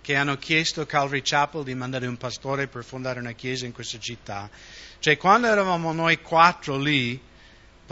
che 0.00 0.16
hanno 0.16 0.36
chiesto 0.36 0.80
a 0.80 0.86
Calvary 0.86 1.22
Chapel 1.22 1.62
di 1.62 1.76
mandare 1.76 2.08
un 2.08 2.16
pastore 2.16 2.66
per 2.66 2.82
fondare 2.82 3.20
una 3.20 3.32
chiesa 3.32 3.66
in 3.66 3.72
questa 3.72 4.00
città. 4.00 4.50
Cioè, 4.98 5.16
quando 5.16 5.46
eravamo 5.46 5.92
noi 5.92 6.20
quattro 6.20 6.76
lì, 6.76 7.20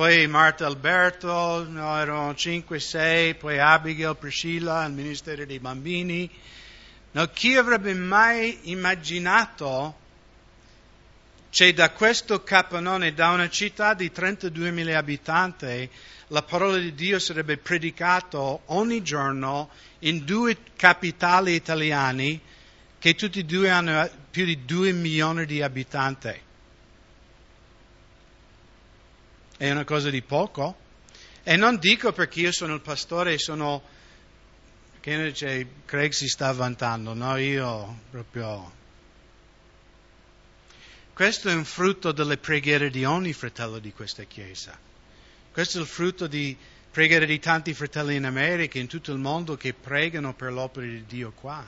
poi 0.02 0.26
Marta 0.26 0.66
Alberto, 0.66 1.64
no, 1.68 1.96
erano 1.96 2.34
cinque, 2.34 2.80
sei, 2.80 3.36
poi 3.36 3.60
Abigail, 3.60 4.16
Priscilla, 4.16 4.84
il 4.84 4.92
Ministero 4.92 5.46
dei 5.46 5.60
Bambini. 5.60 6.28
No, 7.12 7.28
chi 7.28 7.54
avrebbe 7.54 7.94
mai 7.94 8.58
immaginato 8.62 9.94
cioè 11.50 11.72
da 11.72 11.90
questo 11.90 12.42
capannone, 12.42 13.14
da 13.14 13.28
una 13.28 13.48
città 13.48 13.94
di 13.94 14.10
32.000 14.12 14.92
abitanti, 14.92 15.88
la 16.26 16.42
parola 16.42 16.78
di 16.78 16.94
Dio 16.94 17.20
sarebbe 17.20 17.56
predicata 17.58 18.40
ogni 18.40 19.04
giorno 19.04 19.70
in 20.00 20.24
due 20.24 20.56
capitali 20.74 21.54
italiane 21.54 22.40
che 22.98 23.14
tutti 23.14 23.38
e 23.38 23.44
due 23.44 23.70
hanno 23.70 24.10
più 24.32 24.44
di 24.46 24.64
2 24.64 24.90
milioni 24.90 25.46
di 25.46 25.62
abitanti. 25.62 26.50
È 29.56 29.70
una 29.70 29.84
cosa 29.84 30.10
di 30.10 30.22
poco. 30.22 30.76
E 31.42 31.56
non 31.56 31.78
dico 31.78 32.12
perché 32.12 32.40
io 32.40 32.52
sono 32.52 32.74
il 32.74 32.80
pastore 32.80 33.34
e 33.34 33.38
sono... 33.38 33.82
Craig 35.00 36.12
si 36.12 36.28
sta 36.28 36.52
vantando, 36.52 37.12
no? 37.12 37.36
Io 37.36 37.98
proprio 38.10 38.80
questo 41.12 41.50
è 41.50 41.54
un 41.54 41.66
frutto 41.66 42.10
delle 42.10 42.38
preghiere 42.38 42.88
di 42.88 43.04
ogni 43.04 43.34
fratello 43.34 43.78
di 43.78 43.92
questa 43.92 44.22
Chiesa. 44.24 44.76
Questo 45.52 45.78
è 45.78 45.80
il 45.82 45.86
frutto 45.86 46.26
di 46.26 46.56
preghiere 46.90 47.26
di 47.26 47.38
tanti 47.38 47.74
fratelli 47.74 48.16
in 48.16 48.24
America, 48.24 48.78
in 48.78 48.86
tutto 48.86 49.12
il 49.12 49.18
mondo, 49.18 49.56
che 49.56 49.74
pregano 49.74 50.32
per 50.32 50.52
l'opera 50.52 50.86
di 50.86 51.04
Dio 51.04 51.32
qua. 51.32 51.62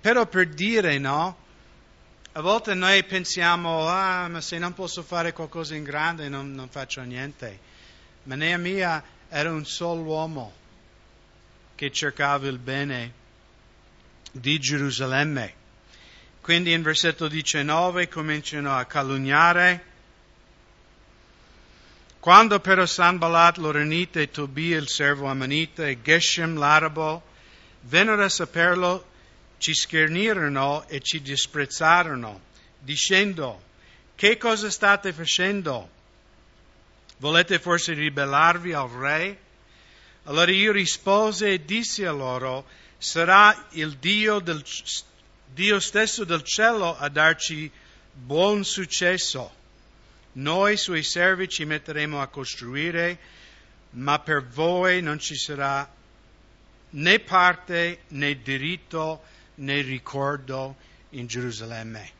Però 0.00 0.26
per 0.26 0.46
dire, 0.48 0.96
no? 0.98 1.36
A 2.32 2.42
volte 2.42 2.74
noi 2.74 3.02
pensiamo, 3.02 3.88
ah, 3.88 4.28
ma 4.28 4.40
se 4.40 4.56
non 4.58 4.72
posso 4.72 5.02
fare 5.02 5.32
qualcosa 5.32 5.74
in 5.74 5.82
grande 5.82 6.28
non, 6.28 6.52
non 6.52 6.68
faccio 6.68 7.00
niente. 7.02 7.58
Ma 8.22 8.36
Neemia 8.36 9.02
era 9.28 9.50
un 9.50 9.66
solo 9.66 10.02
uomo 10.02 10.52
che 11.74 11.90
cercava 11.90 12.46
il 12.46 12.58
bene 12.58 13.12
di 14.30 14.60
Gerusalemme. 14.60 15.54
Quindi 16.40 16.72
in 16.72 16.82
versetto 16.82 17.26
19 17.26 18.08
cominciano 18.08 18.76
a 18.76 18.84
calunniare. 18.84 19.84
Quando 22.20 22.60
però 22.60 22.86
Sanballat 22.86 23.56
l'Oranita 23.56 24.20
e 24.20 24.30
Tobia 24.30 24.78
il 24.78 24.88
servo 24.88 25.26
Ammonita 25.26 25.84
e 25.88 26.00
Geshem 26.00 26.56
l'arabo 26.56 27.24
vennero 27.80 28.22
a 28.22 28.28
saperlo, 28.28 29.09
ci 29.60 29.74
schernirono 29.74 30.88
e 30.88 31.00
ci 31.00 31.20
disprezzarono, 31.20 32.40
dicendo, 32.78 33.62
che 34.14 34.38
cosa 34.38 34.70
state 34.70 35.12
facendo? 35.12 35.90
Volete 37.18 37.58
forse 37.58 37.92
ribellarvi 37.92 38.72
al 38.72 38.88
re? 38.88 39.38
Allora 40.24 40.50
io 40.50 40.72
rispose 40.72 41.50
e 41.50 41.64
dissi 41.64 42.06
a 42.06 42.10
loro, 42.10 42.66
sarà 42.96 43.66
il 43.72 43.98
Dio 43.98 44.38
del 44.38 44.64
Dio 45.52 45.78
stesso 45.78 46.24
del 46.24 46.42
cielo 46.42 46.96
a 46.96 47.10
darci 47.10 47.70
buon 48.12 48.64
successo. 48.64 49.52
Noi 50.32 50.78
suoi 50.78 51.02
servi 51.02 51.50
ci 51.50 51.66
metteremo 51.66 52.18
a 52.18 52.28
costruire, 52.28 53.18
ma 53.90 54.18
per 54.20 54.42
voi 54.42 55.02
non 55.02 55.18
ci 55.18 55.36
sarà 55.36 55.86
né 56.92 57.18
parte 57.18 58.04
né 58.08 58.40
diritto 58.40 59.22
né 59.60 59.80
ricordo 59.82 60.76
in 61.10 61.26
Gerusalemme. 61.26 62.18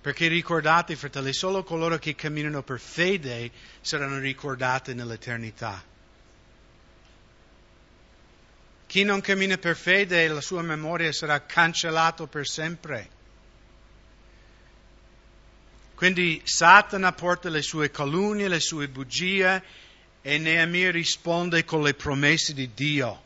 Perché 0.00 0.28
ricordate, 0.28 0.96
fratelli, 0.96 1.32
solo 1.32 1.62
coloro 1.62 1.98
che 1.98 2.14
camminano 2.14 2.62
per 2.62 2.78
fede 2.78 3.50
saranno 3.80 4.18
ricordati 4.18 4.92
nell'eternità. 4.92 5.82
Chi 8.86 9.02
non 9.02 9.20
cammina 9.20 9.56
per 9.56 9.76
fede, 9.76 10.28
la 10.28 10.42
sua 10.42 10.62
memoria 10.62 11.10
sarà 11.10 11.40
cancellata 11.44 12.26
per 12.26 12.46
sempre. 12.46 13.08
Quindi 15.94 16.40
Satana 16.44 17.12
porta 17.12 17.48
le 17.48 17.62
sue 17.62 17.90
calunnie, 17.90 18.48
le 18.48 18.60
sue 18.60 18.88
bugie 18.88 19.62
e 20.20 20.38
Neemia 20.38 20.90
risponde 20.90 21.64
con 21.64 21.82
le 21.82 21.94
promesse 21.94 22.52
di 22.52 22.70
Dio. 22.74 23.22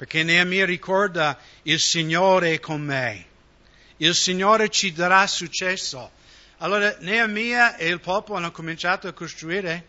Perché 0.00 0.22
Neemia 0.22 0.64
ricorda 0.64 1.38
il 1.64 1.78
Signore 1.78 2.54
è 2.54 2.58
con 2.58 2.80
me, 2.80 3.26
il 3.98 4.14
Signore 4.14 4.70
ci 4.70 4.94
darà 4.94 5.26
successo. 5.26 6.12
Allora 6.56 6.96
Neemia 7.00 7.76
e 7.76 7.88
il 7.88 8.00
popolo 8.00 8.38
hanno 8.38 8.50
cominciato 8.50 9.08
a 9.08 9.12
costruire? 9.12 9.84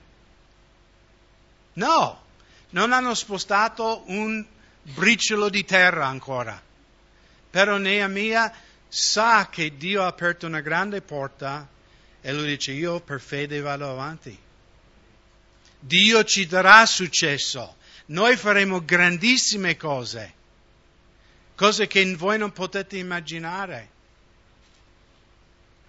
No, 1.76 2.26
non 2.71 2.91
hanno 2.91 3.13
spostato 3.13 4.04
un 4.08 4.45
briciolo 4.82 5.47
di 5.47 5.63
terra 5.63 6.08
ancora. 6.08 6.62
Però 7.50 7.78
Neemia 7.78 8.54
sa 8.89 9.47
che 9.50 9.78
Dio 9.78 10.04
ha 10.04 10.08
aperto 10.08 10.45
una 10.45 10.60
grande 10.60 11.02
porta 11.02 11.65
e 12.19 12.34
lui 12.34 12.47
dice 12.47 12.74
io 12.74 13.00
per 13.00 13.21
fede 13.21 13.62
vado 13.62 13.89
avanti. 13.89 14.38
Dio 15.80 16.26
ci 16.26 16.47
darà 16.47 16.86
successo. 16.86 17.78
Noi 18.12 18.36
faremo 18.36 18.84
grandissime 18.84 19.78
cose, 19.78 20.34
cose 21.56 21.88
che 21.88 22.15
voi 22.15 22.38
non 22.38 22.52
potete 22.52 22.97
immaginare. 22.97 23.89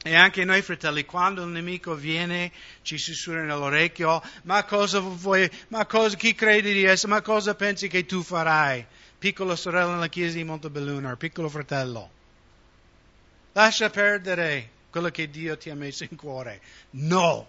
E 0.04 0.14
anche 0.14 0.44
noi 0.44 0.62
fratelli, 0.62 1.04
quando 1.04 1.42
il 1.42 1.48
nemico 1.48 1.94
viene, 1.94 2.52
ci 2.82 2.96
sussurra 2.96 3.42
nell'orecchio, 3.42 4.22
ma 4.42 4.64
cosa 4.64 5.00
vuoi, 5.00 5.50
ma 5.68 5.84
cosa, 5.86 6.16
chi 6.16 6.34
credi 6.34 6.72
di 6.72 6.84
essere, 6.84 7.12
ma 7.12 7.22
cosa 7.22 7.56
pensi 7.56 7.88
che 7.88 8.06
tu 8.06 8.22
farai? 8.22 8.84
Piccola 9.18 9.56
sorella 9.56 9.92
nella 9.92 10.08
chiesa 10.08 10.36
di 10.36 10.44
Montebellunar, 10.44 11.16
piccolo 11.16 11.48
fratello. 11.48 12.10
Lascia 13.52 13.90
perdere 13.90 14.70
quello 14.90 15.08
che 15.10 15.28
Dio 15.28 15.56
ti 15.56 15.70
ha 15.70 15.74
messo 15.74 16.04
in 16.04 16.14
cuore. 16.16 16.60
No! 16.90 17.48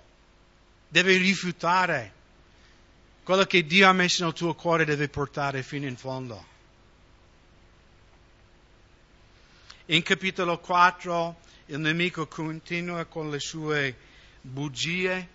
Devi 0.88 1.18
rifiutare. 1.18 2.22
Quello 3.24 3.46
che 3.46 3.66
Dio 3.66 3.88
ha 3.88 3.94
messo 3.94 4.26
nel 4.26 4.34
tuo 4.34 4.54
cuore 4.54 4.84
deve 4.84 5.08
portare 5.08 5.64
fino 5.64 5.88
in 5.88 5.96
fondo. 5.96 6.46
In 9.86 10.04
capitolo 10.04 10.60
4 10.60 11.40
il 11.68 11.80
nemico 11.80 12.28
continua 12.28 13.06
con 13.06 13.30
le 13.30 13.40
sue 13.40 13.96
bugie. 14.42 15.30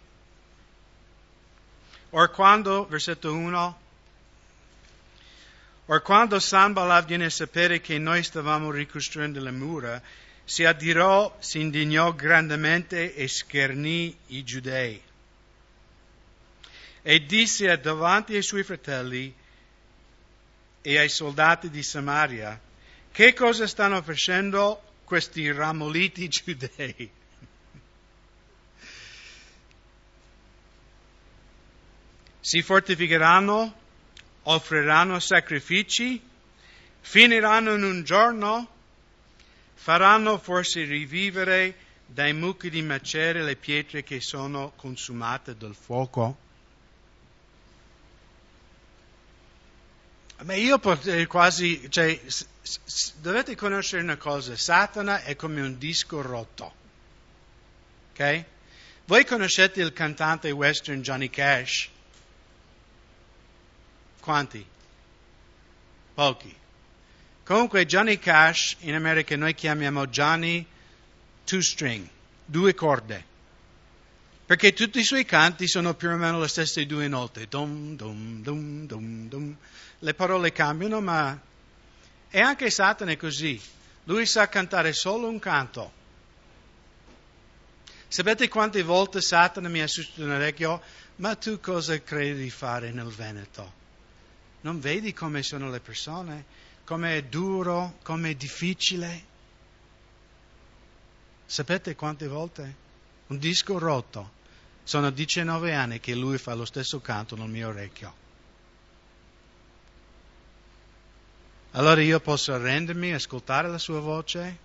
Or 2.11 2.31
quando, 2.31 2.87
versetto 2.87 3.33
1, 3.33 3.79
or 5.87 6.03
quando 6.03 6.38
Sanballat 6.38 7.07
viene 7.07 7.24
a 7.24 7.31
sapere 7.31 7.81
che 7.81 7.96
noi 7.98 8.22
stavamo 8.22 8.70
ricostruendo 8.70 9.40
le 9.40 9.51
mura, 9.51 10.03
si 10.44 10.66
adirò, 10.66 11.35
si 11.38 11.61
indignò 11.61 12.12
grandemente 12.12 13.14
e 13.14 13.29
schernì 13.29 14.14
i 14.27 14.44
giudei. 14.44 15.08
E 17.11 17.25
disse 17.25 17.75
davanti 17.81 18.35
ai 18.35 18.42
suoi 18.42 18.62
fratelli 18.62 19.35
e 20.83 20.99
ai 20.99 21.09
soldati 21.09 21.71
di 21.71 21.83
Samaria, 21.83 22.61
che 23.11 23.33
cosa 23.33 23.66
stanno 23.66 24.03
facendo 24.03 24.83
questi 25.05 25.51
ramoliti 25.51 26.29
giudei. 26.29 27.11
Si 32.40 32.61
fortificheranno, 32.61 33.75
offriranno 34.42 35.18
sacrifici, 35.18 36.21
finiranno 37.01 37.73
in 37.73 37.85
un 37.85 38.05
giorno, 38.05 38.68
faranno 39.73 40.37
forse 40.37 40.85
rivivere 40.85 41.75
dai 42.05 42.35
mucchi 42.35 42.68
di 42.68 42.83
macere 42.83 43.42
le 43.42 43.57
pietre 43.57 44.03
che 44.03 44.21
sono 44.21 44.75
consumate 44.77 45.57
dal 45.57 45.75
fuoco? 45.75 46.47
Ma 50.42 50.55
io 50.55 50.79
potrei 50.79 51.27
quasi, 51.27 51.90
cioè, 51.90 52.20
dovete 53.16 53.57
conoscere 53.57 54.03
una 54.03 54.16
cosa, 54.16 54.57
Satana 54.57 55.22
è 55.22 55.35
come 55.35 55.61
un 55.61 55.79
disco 55.79 56.22
rotto. 56.22 56.72
Ok? 58.12 58.44
Voi 59.07 59.24
conoscete 59.24 59.81
il 59.81 59.92
cantante 59.92 60.51
western 60.51 61.03
Johnny 61.03 61.29
Cash? 61.29 61.88
Quanti? 64.20 64.64
Pochi. 66.14 66.55
Comunque 67.42 67.87
Johnny 67.87 68.18
Cash 68.18 68.77
in 68.81 68.94
America 68.94 69.35
noi 69.37 69.55
chiamiamo 69.55 70.07
Johnny 70.07 70.64
Two 71.44 71.62
String, 71.62 72.07
due 72.44 72.74
corde. 72.74 73.27
Perché 74.48 74.72
tutti 74.72 74.98
i 74.98 75.04
suoi 75.04 75.26
canti 75.26 75.68
sono 75.68 75.92
più 75.92 76.08
o 76.08 76.16
meno 76.16 76.40
le 76.40 76.48
stesse 76.48 76.87
due 76.87 77.06
note. 77.06 77.48
Dum, 77.48 77.94
dum, 77.96 78.40
dum, 78.40 78.87
dum, 78.87 79.28
dum. 79.28 79.56
Le 79.98 80.14
parole 80.14 80.52
cambiano, 80.52 81.02
ma... 81.02 81.38
E 82.30 82.40
anche 82.40 82.70
Satana 82.70 83.11
è 83.11 83.18
così. 83.18 83.61
Lui 84.04 84.24
sa 84.24 84.48
cantare 84.48 84.94
solo 84.94 85.28
un 85.28 85.38
canto. 85.38 85.92
Sapete 88.08 88.48
quante 88.48 88.82
volte 88.82 89.20
Satana 89.20 89.68
mi 89.68 89.82
ha 89.82 89.87
suscitato 89.87 90.22
un 90.22 90.30
orecchio? 90.30 90.80
Ma 91.16 91.34
tu 91.34 91.61
cosa 91.61 92.02
credi 92.02 92.44
di 92.44 92.50
fare 92.50 92.90
nel 92.90 93.08
Veneto? 93.08 93.70
Non 94.62 94.80
vedi 94.80 95.12
come 95.12 95.42
sono 95.42 95.68
le 95.68 95.80
persone? 95.80 96.46
Come 96.84 97.18
è 97.18 97.22
duro, 97.24 97.98
come 98.02 98.30
è 98.30 98.34
difficile? 98.34 99.24
Sapete 101.44 101.94
quante 101.94 102.26
volte? 102.26 102.74
Un 103.26 103.37
disco 103.37 103.78
rotto. 103.78 104.37
Sono 104.88 105.11
19 105.11 105.74
anni 105.74 106.01
che 106.01 106.14
lui 106.14 106.38
fa 106.38 106.55
lo 106.55 106.64
stesso 106.64 106.98
canto 107.01 107.37
nel 107.37 107.51
mio 107.51 107.68
orecchio. 107.68 108.14
Allora 111.72 112.01
io 112.01 112.18
posso 112.20 112.55
arrendermi, 112.55 113.12
ascoltare 113.12 113.68
la 113.68 113.77
sua 113.77 114.01
voce? 114.01 114.57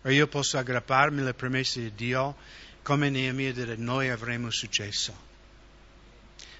O 0.00 0.08
io 0.08 0.26
posso 0.26 0.56
aggrapparmi 0.56 1.20
alle 1.20 1.34
promesse 1.34 1.82
di 1.82 1.94
Dio 1.94 2.36
come 2.80 3.10
Neemia 3.10 3.52
dire 3.52 3.76
noi 3.76 4.08
avremo 4.08 4.48
successo. 4.48 5.14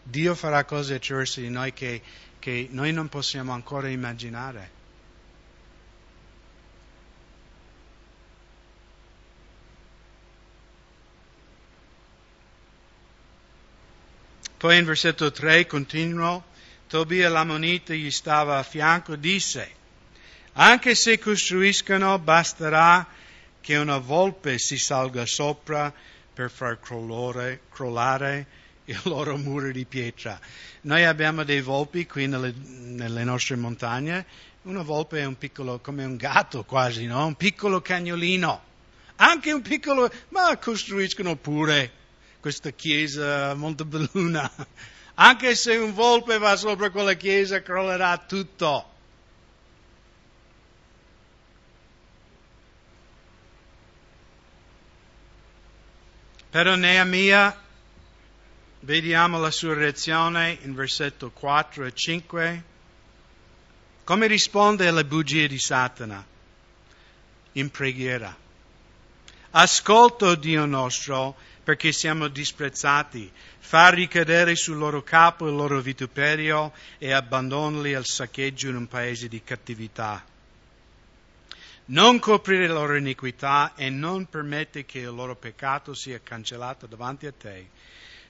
Dio 0.02 0.34
farà 0.34 0.66
cose 0.66 0.96
attraverso 0.96 1.40
di 1.40 1.48
noi 1.48 1.72
che, 1.72 2.02
che 2.38 2.68
noi 2.72 2.92
non 2.92 3.08
possiamo 3.08 3.52
ancora 3.52 3.88
immaginare. 3.88 4.79
Poi 14.60 14.76
in 14.76 14.84
versetto 14.84 15.32
3 15.32 15.66
continuo, 15.66 16.44
Tobia 16.86 17.30
l'ammonita 17.30 17.94
gli 17.94 18.10
stava 18.10 18.58
a 18.58 18.62
fianco, 18.62 19.16
disse, 19.16 19.70
anche 20.52 20.94
se 20.94 21.18
costruiscono 21.18 22.18
basterà 22.18 23.06
che 23.62 23.76
una 23.76 23.96
volpe 23.96 24.58
si 24.58 24.76
salga 24.76 25.24
sopra 25.24 25.90
per 26.34 26.50
far 26.50 26.78
crollare, 26.78 27.60
crollare 27.72 28.46
il 28.84 29.00
loro 29.04 29.38
muro 29.38 29.70
di 29.70 29.86
pietra. 29.86 30.38
Noi 30.82 31.06
abbiamo 31.06 31.42
dei 31.42 31.62
volpi 31.62 32.04
qui 32.04 32.26
nelle, 32.26 32.52
nelle, 32.54 33.24
nostre 33.24 33.56
montagne, 33.56 34.26
una 34.64 34.82
volpe 34.82 35.20
è 35.20 35.24
un 35.24 35.38
piccolo, 35.38 35.78
come 35.78 36.04
un 36.04 36.16
gatto 36.16 36.64
quasi, 36.64 37.06
no? 37.06 37.24
Un 37.24 37.34
piccolo 37.34 37.80
cagnolino. 37.80 38.62
Anche 39.16 39.52
un 39.52 39.62
piccolo, 39.62 40.12
ma 40.28 40.54
costruiscono 40.58 41.36
pure 41.36 41.92
questa 42.40 42.70
chiesa 42.70 43.50
a 43.50 43.54
Montebelluna. 43.54 44.50
Anche 45.14 45.54
se 45.54 45.76
un 45.76 45.92
volpe 45.92 46.38
va 46.38 46.56
sopra 46.56 46.90
quella 46.90 47.14
chiesa 47.14 47.62
crollerà 47.62 48.16
tutto. 48.16 48.88
Però 56.48 56.74
Neemia, 56.74 57.56
vediamo 58.80 59.38
la 59.38 59.50
sua 59.50 59.74
reazione 59.74 60.58
in 60.62 60.74
versetto 60.74 61.30
4 61.30 61.84
e 61.84 61.92
5. 61.94 62.64
Come 64.02 64.26
risponde 64.26 64.88
alle 64.88 65.04
bugie 65.04 65.46
di 65.46 65.58
Satana? 65.58 66.26
In 67.52 67.70
preghiera. 67.70 68.34
Ascolta, 69.50 70.34
Dio 70.34 70.64
nostro, 70.64 71.36
perché 71.62 71.92
siamo 71.92 72.28
disprezzati. 72.28 73.30
Fa 73.58 73.90
ricadere 73.90 74.56
sul 74.56 74.78
loro 74.78 75.02
capo 75.02 75.46
il 75.48 75.54
loro 75.54 75.80
vituperio 75.80 76.72
e 76.98 77.12
abbandonali 77.12 77.94
al 77.94 78.06
saccheggio 78.06 78.68
in 78.68 78.76
un 78.76 78.88
paese 78.88 79.28
di 79.28 79.42
cattività. 79.42 80.24
Non 81.86 82.18
coprire 82.18 82.68
la 82.68 82.74
loro 82.74 82.96
iniquità 82.96 83.72
e 83.74 83.90
non 83.90 84.26
permette 84.26 84.84
che 84.84 85.00
il 85.00 85.14
loro 85.14 85.34
peccato 85.34 85.92
sia 85.92 86.20
cancellato 86.22 86.86
davanti 86.86 87.26
a 87.26 87.32
te, 87.32 87.68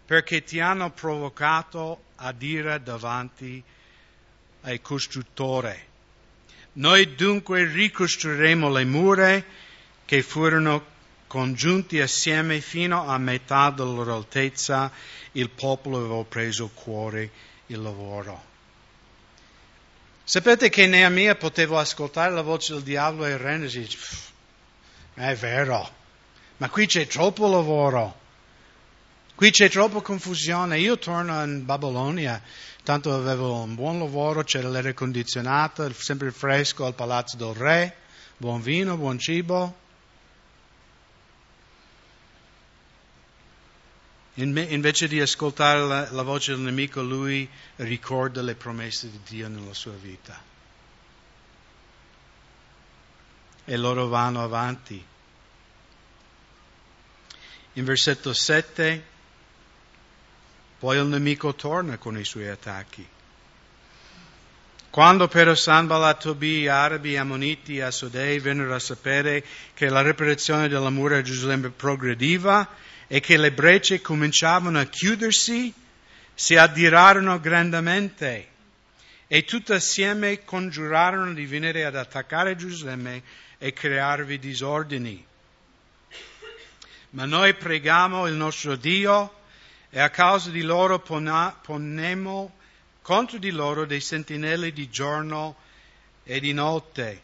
perché 0.05 0.43
ti 0.43 0.61
hanno 0.61 0.91
provocato 0.91 2.05
a 2.17 2.33
dire 2.33 2.83
davanti 2.83 3.63
al 4.63 4.81
costruttore. 4.81 5.89
Noi 6.73 7.15
dunque 7.15 7.65
ricostruiremo 7.65 8.71
le 8.71 8.85
mura 8.85 9.45
che 10.05 10.23
furono 10.23 10.85
congiunti 11.31 12.01
assieme 12.01 12.61
fino 12.61 13.07
a 13.07 13.17
metà 13.17 13.71
della 13.71 13.93
loro 13.93 14.17
altezza, 14.17 14.91
il 15.33 15.49
popolo 15.49 15.99
aveva 15.99 16.25
preso 16.25 16.69
cuore 16.75 17.31
il 17.67 17.81
lavoro. 17.81 18.43
Sapete 20.25 20.69
che 20.71 20.89
Neemia 20.89 21.37
poteva 21.37 21.79
ascoltare 21.79 22.35
la 22.35 22.43
voce 22.43 22.73
del 22.73 22.83
diavolo 22.83 23.27
e 23.27 23.37
rendersi, 23.37 23.89
è 25.15 25.33
vero, 25.37 25.89
ma 26.57 26.69
qui 26.69 26.87
c'è 26.87 27.07
troppo 27.07 27.49
lavoro, 27.49 28.19
qui 29.37 29.53
c'è 29.53 29.71
troppa 29.71 30.01
confusione. 30.01 30.81
Io 30.81 30.99
torno 30.99 31.45
in 31.45 31.65
Babilonia, 31.65 32.43
tanto 32.83 33.15
avevo 33.15 33.63
un 33.63 33.77
buon 33.77 34.01
lavoro, 34.01 34.43
c'era 34.43 34.69
l'aria 34.69 34.95
condizionata, 34.95 35.93
sempre 35.93 36.33
fresco 36.33 36.87
al 36.87 36.95
palazzo 36.95 37.37
del 37.37 37.55
re, 37.55 37.97
buon 38.37 38.61
vino, 38.61 38.97
buon 38.97 39.21
cibo. 39.21 39.89
Invece 44.35 45.09
di 45.09 45.21
ascoltare 45.21 45.81
la, 45.81 46.11
la, 46.11 46.23
voce 46.23 46.53
del 46.53 46.61
nemico, 46.61 47.03
lui 47.03 47.49
ricorda 47.77 48.43
le 48.43 48.55
promesse 48.55 49.11
di 49.11 49.21
Dio 49.29 49.49
nella 49.49 49.75
sua 49.75 49.93
vita. 49.93 50.41
E 53.65 53.77
loro 53.77 54.09
vanno 54.09 54.43
avanti. 54.43 55.05
In 57.75 57.85
versetto 57.85 58.33
7, 58.33 59.05
poi 60.79 60.99
il 60.99 61.07
nemico 61.07 61.55
torna 61.55 61.99
con 61.99 62.19
i 62.19 62.25
suoi 62.25 62.49
attacchi. 62.49 63.07
Quando 64.91 65.29
però 65.29 65.55
Sanballat, 65.55 66.23
Tobi, 66.23 66.67
Arabi, 66.67 67.17
Ammoniti 67.17 67.79
e 67.79 67.93
Sodei 67.93 68.41
vennero 68.41 68.75
a 68.75 68.81
sapere 68.81 69.45
che 69.73 69.89
la 69.89 70.03
riparazione 70.03 70.67
della 70.67 70.91
mura 70.91 71.19
a 71.19 71.23
Gerusalemme 71.23 71.71
progrediva, 71.71 72.69
e 73.13 73.19
che 73.19 73.37
le 73.37 73.51
brecce 73.51 74.01
cominciavano 74.01 74.79
a 74.79 74.85
chiudersi, 74.85 75.75
si 76.33 76.55
addirarono 76.55 77.41
grandemente 77.41 78.47
e 79.27 79.43
tutti 79.43 79.73
assieme 79.73 80.45
congiurarono 80.45 81.35
di 81.35 81.45
venire 81.45 81.85
ad 81.85 81.97
attaccare 81.97 82.55
Gerusalemme 82.55 83.21
e 83.59 83.73
crearvi 83.73 84.39
disordini. 84.39 85.27
Ma 87.11 87.25
noi 87.25 87.55
pregamo 87.55 88.29
il 88.29 88.35
nostro 88.35 88.77
Dio 88.77 89.39
e 89.91 89.99
a 89.99 90.09
causa 90.11 90.51
di 90.51 90.63
loro 90.63 91.01
ponemmo 91.01 92.55
contro 93.03 93.39
di 93.39 93.51
loro 93.51 93.87
dei 93.87 94.01
sentinelle 94.01 94.73
di 94.73 94.89
giorno 94.89 95.57
e 96.23 96.39
di 96.39 96.53
notte 96.53 97.23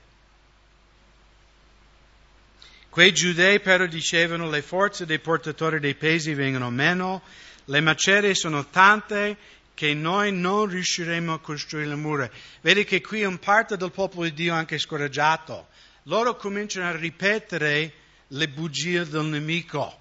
Quei 2.96 3.12
giudei 3.12 3.60
però 3.60 3.84
dicevano 3.84 4.48
le 4.48 4.62
forze 4.62 5.04
dei 5.04 5.18
portatori 5.18 5.80
dei 5.80 5.94
pesi 5.94 6.32
vengono 6.32 6.70
meno, 6.70 7.20
le 7.66 7.80
macerie 7.82 8.34
sono 8.34 8.70
tante 8.70 9.36
che 9.74 9.92
noi 9.92 10.32
non 10.32 10.64
riusciremo 10.64 11.34
a 11.34 11.38
costruire 11.38 11.88
le 11.88 11.94
mura. 11.94 12.30
Vedi 12.62 12.84
che 12.84 13.02
qui 13.02 13.22
un 13.22 13.38
parte 13.38 13.76
del 13.76 13.90
popolo 13.90 14.24
di 14.24 14.32
Dio 14.32 14.54
è 14.54 14.56
anche 14.56 14.78
scoraggiato. 14.78 15.68
Loro 16.04 16.36
cominciano 16.36 16.88
a 16.88 16.96
ripetere 16.96 17.92
le 18.28 18.48
bugie 18.48 19.06
del 19.06 19.26
nemico. 19.26 20.00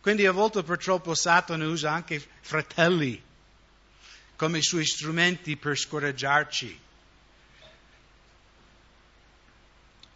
Quindi 0.00 0.24
a 0.24 0.30
volte 0.30 0.62
purtroppo 0.62 1.16
Satana 1.16 1.66
usa 1.66 1.90
anche 1.90 2.22
fratelli 2.42 3.20
come 4.36 4.62
suoi 4.62 4.84
strumenti 4.84 5.56
per 5.56 5.76
scoraggiarci. 5.76 6.78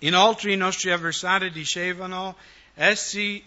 Inoltre 0.04 0.52
i 0.52 0.56
nostri 0.56 0.90
avversari 0.90 1.50
dicevano, 1.50 2.36
essi 2.74 3.42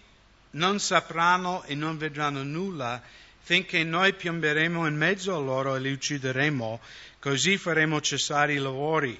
non 0.51 0.80
sapranno 0.80 1.64
e 1.64 1.76
non 1.76 1.97
vedranno 1.97 2.43
nulla 2.43 3.01
finché 3.41 3.84
noi 3.84 4.14
piomberemo 4.14 4.88
in 4.88 4.95
mezzo 4.95 5.36
a 5.36 5.39
loro 5.39 5.76
e 5.76 5.80
li 5.80 5.91
uccideremo, 5.91 6.80
così 7.20 7.58
faremo 7.58 8.01
cessare 8.01 8.53
i 8.53 8.58
lavori. 8.58 9.20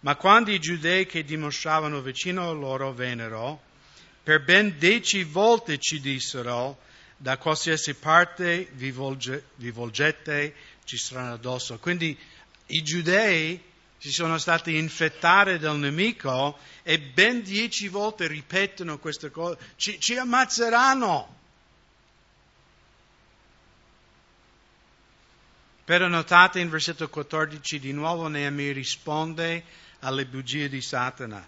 Ma 0.00 0.16
quando 0.16 0.50
i 0.50 0.58
giudei 0.58 1.06
che 1.06 1.24
dimostravano 1.24 2.00
vicino 2.00 2.48
a 2.48 2.52
loro 2.52 2.92
vennero, 2.92 3.62
per 4.22 4.42
ben 4.42 4.76
dieci 4.78 5.22
volte 5.22 5.78
ci 5.78 6.00
dissero, 6.00 6.80
da 7.16 7.36
qualsiasi 7.36 7.94
parte 7.94 8.68
vi, 8.72 8.90
volge, 8.90 9.44
vi 9.56 9.70
volgete 9.70 10.54
ci 10.84 10.96
saranno 10.96 11.34
addosso. 11.34 11.78
Quindi 11.78 12.18
i 12.66 12.82
giudei 12.82 13.62
si 13.98 14.12
sono 14.12 14.38
stati 14.38 14.76
infettati 14.76 15.58
dal 15.58 15.78
nemico 15.78 16.58
e 16.82 17.00
ben 17.00 17.42
dieci 17.42 17.88
volte 17.88 18.26
ripetono 18.26 18.98
queste 18.98 19.30
cose, 19.30 19.58
ci, 19.76 19.98
ci 20.00 20.16
ammazzeranno. 20.16 21.42
Però 25.84 26.06
notate 26.06 26.60
in 26.60 26.70
versetto 26.70 27.08
14 27.08 27.78
di 27.78 27.92
nuovo 27.92 28.28
Neemia 28.28 28.72
risponde 28.72 29.64
alle 30.00 30.24
bugie 30.24 30.68
di 30.68 30.80
Satana. 30.80 31.46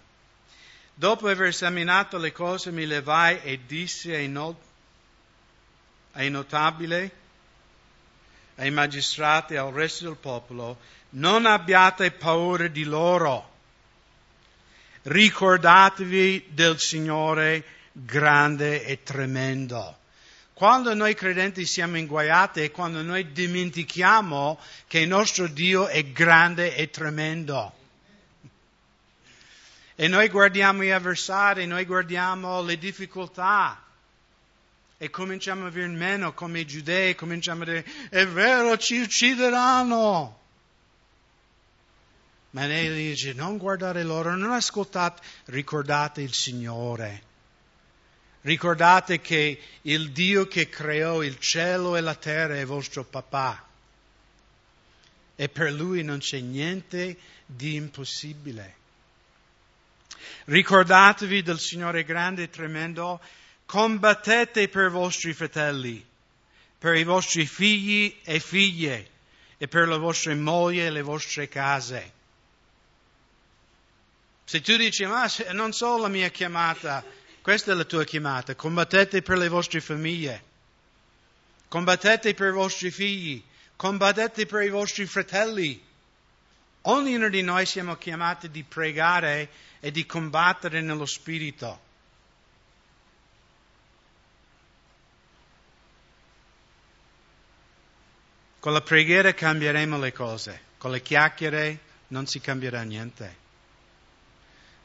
Dopo 0.93 1.27
aver 1.27 1.47
esaminato 1.47 2.17
le 2.17 2.31
cose 2.31 2.71
mi 2.71 2.85
levai 2.85 3.39
e 3.41 3.59
dissi 3.65 4.11
ai, 4.11 4.27
not- 4.27 4.61
ai 6.13 6.29
notabili, 6.29 7.11
ai 8.57 8.71
magistrati 8.71 9.53
e 9.53 9.57
al 9.57 9.71
resto 9.71 10.05
del 10.05 10.17
popolo, 10.17 10.77
non 11.09 11.45
abbiate 11.45 12.11
paura 12.11 12.67
di 12.67 12.83
loro. 12.83 13.55
Ricordatevi 15.03 16.47
del 16.49 16.79
Signore 16.79 17.63
grande 17.91 18.83
e 18.83 19.03
tremendo. 19.03 19.95
Quando 20.53 20.93
noi 20.95 21.13
credenti 21.13 21.65
siamo 21.65 21.97
inguaiati 21.97 22.61
è 22.61 22.71
quando 22.71 23.03
noi 23.03 23.31
dimentichiamo 23.31 24.59
che 24.87 24.99
il 24.99 25.07
nostro 25.07 25.47
Dio 25.47 25.87
è 25.87 26.03
grande 26.05 26.75
e 26.75 26.89
tremendo. 26.89 27.73
E 29.95 30.07
noi 30.07 30.27
guardiamo 30.29 30.83
gli 30.83 30.89
avversari, 30.89 31.67
noi 31.67 31.85
guardiamo 31.85 32.61
le 32.63 32.77
difficoltà 32.77 33.86
e 34.97 35.09
cominciamo 35.09 35.67
a 35.67 35.69
venire 35.69 35.97
meno 35.97 36.33
come 36.33 36.61
i 36.61 36.65
giudei, 36.65 37.15
cominciamo 37.15 37.63
a 37.63 37.65
dire 37.65 37.85
è 38.09 38.25
vero, 38.25 38.77
ci 38.77 38.99
uccideranno. 38.99 40.39
Ma 42.51 42.65
lei 42.65 42.93
dice 42.93 43.33
non 43.33 43.57
guardare 43.57 44.03
loro, 44.03 44.35
non 44.35 44.51
ascoltate, 44.51 45.21
ricordate 45.45 46.21
il 46.21 46.33
Signore. 46.33 47.23
Ricordate 48.41 49.19
che 49.19 49.61
il 49.83 50.11
Dio 50.11 50.47
che 50.47 50.69
creò 50.69 51.21
il 51.21 51.37
cielo 51.37 51.95
e 51.95 52.01
la 52.01 52.15
terra 52.15 52.55
è 52.55 52.65
vostro 52.65 53.03
papà 53.03 53.65
e 55.35 55.49
per 55.49 55.71
lui 55.71 56.01
non 56.03 56.17
c'è 56.17 56.39
niente 56.39 57.17
di 57.45 57.75
impossibile. 57.75 58.75
Ricordatevi 60.45 61.43
del 61.43 61.59
Signore 61.59 62.03
grande 62.03 62.43
e 62.43 62.49
tremendo, 62.49 63.21
combattete 63.67 64.69
per 64.69 64.85
i 64.85 64.89
vostri 64.89 65.33
fratelli, 65.33 66.03
per 66.79 66.95
i 66.95 67.03
vostri 67.03 67.45
figli 67.45 68.17
e 68.23 68.39
figlie 68.39 69.09
e 69.57 69.67
per 69.67 69.89
le 69.89 69.97
vostre 69.97 70.35
mogli 70.35 70.79
e 70.79 70.89
le 70.89 71.01
vostre 71.01 71.49
case. 71.49 72.13
Se 74.45 74.61
tu 74.61 74.77
dici, 74.77 75.05
ma 75.05 75.29
non 75.51 75.73
so 75.73 75.97
la 75.97 76.07
mia 76.07 76.29
chiamata, 76.29 77.03
questa 77.41 77.73
è 77.73 77.75
la 77.75 77.83
tua 77.83 78.05
chiamata. 78.05 78.55
Combattete 78.55 79.21
per 79.21 79.37
le 79.37 79.49
vostre 79.49 79.81
famiglie. 79.81 80.43
Combattete 81.67 82.33
per 82.33 82.47
i 82.47 82.53
vostri 82.53 82.89
figli. 82.89 83.43
Combattete 83.75 84.45
per 84.45 84.63
i 84.63 84.69
vostri 84.69 85.05
fratelli. 85.05 85.83
Ognuno 86.83 87.27
di 87.27 87.41
noi 87.41 87.65
siamo 87.65 87.97
chiamati 87.97 88.49
di 88.49 88.63
pregare 88.63 89.49
e 89.81 89.91
di 89.91 90.05
combattere 90.05 90.79
nello 90.79 91.05
Spirito. 91.05 91.86
Con 98.59 98.73
la 98.73 98.81
preghiera 98.81 99.33
cambieremo 99.33 99.97
le 99.99 100.11
cose, 100.11 100.61
con 100.77 100.91
le 100.91 101.01
chiacchiere 101.01 101.79
non 102.07 102.25
si 102.25 102.39
cambierà 102.39 102.81
niente. 102.83 103.45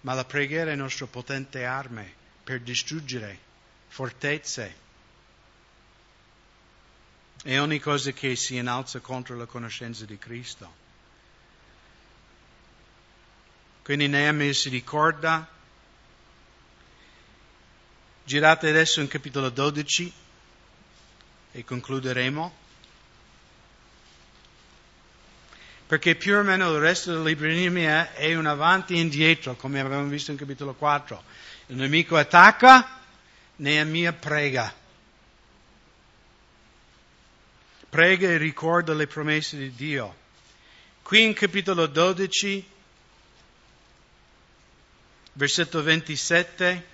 Ma 0.02 0.14
la 0.14 0.24
preghiera 0.24 0.72
è 0.72 0.74
la 0.74 0.82
nostra 0.82 1.06
potente 1.06 1.64
arma 1.64 2.04
per 2.44 2.60
distruggere 2.60 3.50
fortezze 3.88 4.80
e 7.44 7.58
ogni 7.58 7.78
cosa 7.78 8.12
che 8.12 8.36
si 8.36 8.56
innalza 8.56 9.00
contro 9.00 9.36
la 9.36 9.46
conoscenza 9.46 10.04
di 10.04 10.16
Cristo. 10.18 10.80
Quindi 13.82 14.06
Neemia 14.06 14.52
si 14.52 14.68
ricorda, 14.68 15.48
girate 18.24 18.68
adesso 18.68 19.00
in 19.00 19.08
capitolo 19.08 19.50
12 19.50 20.12
e 21.50 21.64
concluderemo. 21.64 22.61
Perché 25.92 26.14
più 26.14 26.36
o 26.36 26.42
meno 26.42 26.72
il 26.72 26.80
resto 26.80 27.12
del 27.12 27.22
libro 27.22 27.46
di 27.48 27.54
Neemia 27.54 28.14
è 28.14 28.34
un 28.34 28.46
avanti 28.46 28.94
e 28.94 29.00
indietro, 29.00 29.56
come 29.56 29.78
abbiamo 29.78 30.06
visto 30.06 30.30
in 30.30 30.38
capitolo 30.38 30.72
4. 30.72 31.22
Il 31.66 31.76
nemico 31.76 32.16
attacca, 32.16 32.98
Neemia 33.56 34.14
prega. 34.14 34.72
Prega 37.90 38.26
e 38.26 38.38
ricorda 38.38 38.94
le 38.94 39.06
promesse 39.06 39.58
di 39.58 39.74
Dio. 39.74 40.16
Qui 41.02 41.24
in 41.24 41.34
capitolo 41.34 41.84
12, 41.84 42.66
versetto 45.34 45.82
27, 45.82 46.86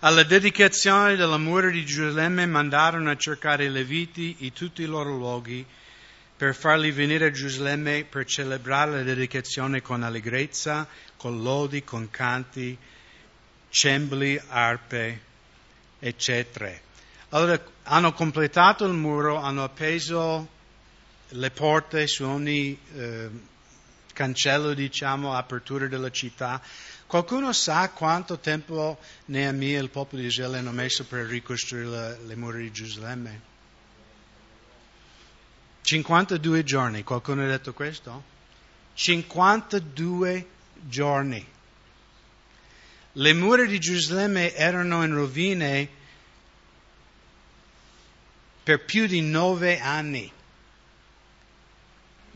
Alla 0.00 0.24
dedicazione 0.24 1.16
della 1.16 1.38
mura 1.38 1.70
di 1.70 1.82
Gerusalemme 1.82 2.44
mandarono 2.44 3.10
a 3.10 3.16
cercare 3.16 3.64
i 3.64 3.70
Leviti 3.70 4.36
in 4.40 4.52
tutti 4.52 4.82
i 4.82 4.86
loro 4.86 5.16
luoghi 5.16 5.64
per 6.36 6.54
farli 6.54 6.90
venire 6.90 7.28
a 7.28 7.30
Gerusalemme 7.30 8.04
per 8.04 8.26
celebrare 8.26 8.90
la 8.90 9.02
dedicazione 9.02 9.80
con 9.80 10.02
allegrezza, 10.02 10.86
con 11.16 11.42
lodi, 11.42 11.82
con 11.82 12.10
canti, 12.10 12.76
cembali, 13.70 14.38
arpe, 14.48 15.20
eccetera. 15.98 16.70
Allora 17.30 17.58
hanno 17.84 18.12
completato 18.12 18.84
il 18.84 18.92
muro, 18.92 19.36
hanno 19.36 19.64
appeso 19.64 20.46
le 21.30 21.50
porte 21.52 22.06
su 22.06 22.22
ogni 22.24 22.78
eh, 22.94 23.30
cancello, 24.12 24.74
diciamo, 24.74 25.32
apertura 25.32 25.86
della 25.86 26.10
città, 26.10 26.60
Qualcuno 27.06 27.52
sa 27.52 27.88
quanto 27.90 28.38
tempo 28.38 28.98
Neemia 29.26 29.78
e 29.78 29.82
il 29.82 29.90
popolo 29.90 30.20
di 30.20 30.26
Israele 30.26 30.58
hanno 30.58 30.72
messo 30.72 31.04
per 31.04 31.26
ricostruire 31.26 32.18
le, 32.24 32.34
mura 32.34 32.58
di 32.58 32.72
Gerusalemme? 32.72 33.40
52 35.82 36.64
giorni. 36.64 37.04
Qualcuno 37.04 37.44
ha 37.44 37.46
detto 37.46 37.72
questo? 37.72 38.24
52 38.94 40.48
giorni. 40.80 41.46
Le 43.12 43.32
mura 43.34 43.64
di 43.64 43.78
Gerusalemme 43.78 44.52
erano 44.54 45.04
in 45.04 45.14
rovine 45.14 45.88
per 48.64 48.84
più 48.84 49.06
di 49.06 49.20
nove 49.20 49.78
anni 49.78 50.32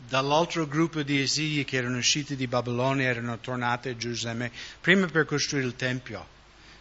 dall'altro 0.07 0.67
gruppo 0.67 1.03
di 1.03 1.21
esili 1.21 1.63
che 1.63 1.77
erano 1.77 1.97
usciti 1.97 2.35
di 2.35 2.47
Babilonia 2.47 3.07
erano 3.07 3.39
tornati 3.39 3.89
a 3.89 3.95
Gerusalemme 3.95 4.51
prima 4.79 5.05
per 5.07 5.25
costruire 5.25 5.67
il 5.67 5.75
Tempio. 5.75 6.27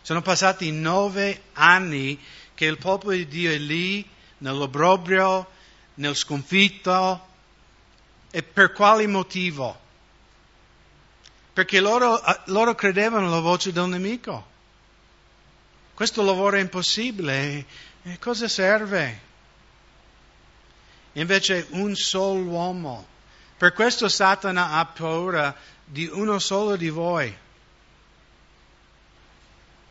Sono 0.03 0.23
passati 0.23 0.73
nove 0.73 1.43
anni 1.53 2.19
che 2.55 2.67
il 2.67 2.79
popolo 2.79 3.13
di 3.13 3.29
Dio 3.29 3.51
è 3.51 3.59
lì, 3.59 4.07
nell'obbrobrio, 4.39 5.49
nel 5.95 6.15
sconfitto. 6.15 7.29
E 8.31 8.43
per 8.43 8.73
quale 8.73 9.07
motivo? 9.07 9.79
Perché 11.53 11.81
loro, 11.81 12.21
loro 12.47 12.75
credevano 12.75 13.27
alla 13.27 13.41
voce 13.41 13.73
del 13.73 13.89
nemico. 13.89 14.49
Questo 15.95 16.23
lavoro 16.23 16.57
è 16.57 16.61
impossibile. 16.61 17.67
E 18.03 18.19
cosa 18.19 18.49
serve? 18.49 19.29
Invece 21.13 21.67
un 21.71 21.95
solo 21.95 22.41
uomo 22.43 23.07
per 23.61 23.75
questo 23.75 24.09
Satana 24.09 24.71
ha 24.71 24.87
paura 24.87 25.55
di 25.85 26.09
uno 26.11 26.39
solo 26.39 26.77
di 26.77 26.89
voi. 26.89 27.31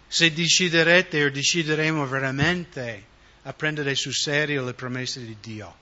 Se 0.07 0.34
deciderete 0.34 1.24
o 1.24 1.30
decideremo 1.30 2.07
veramente 2.07 3.05
a 3.43 3.53
prendere 3.53 3.93
sul 3.93 4.15
serio 4.15 4.65
le 4.65 4.74
promesse 4.74 5.24
di 5.24 5.38
Dio. 5.39 5.76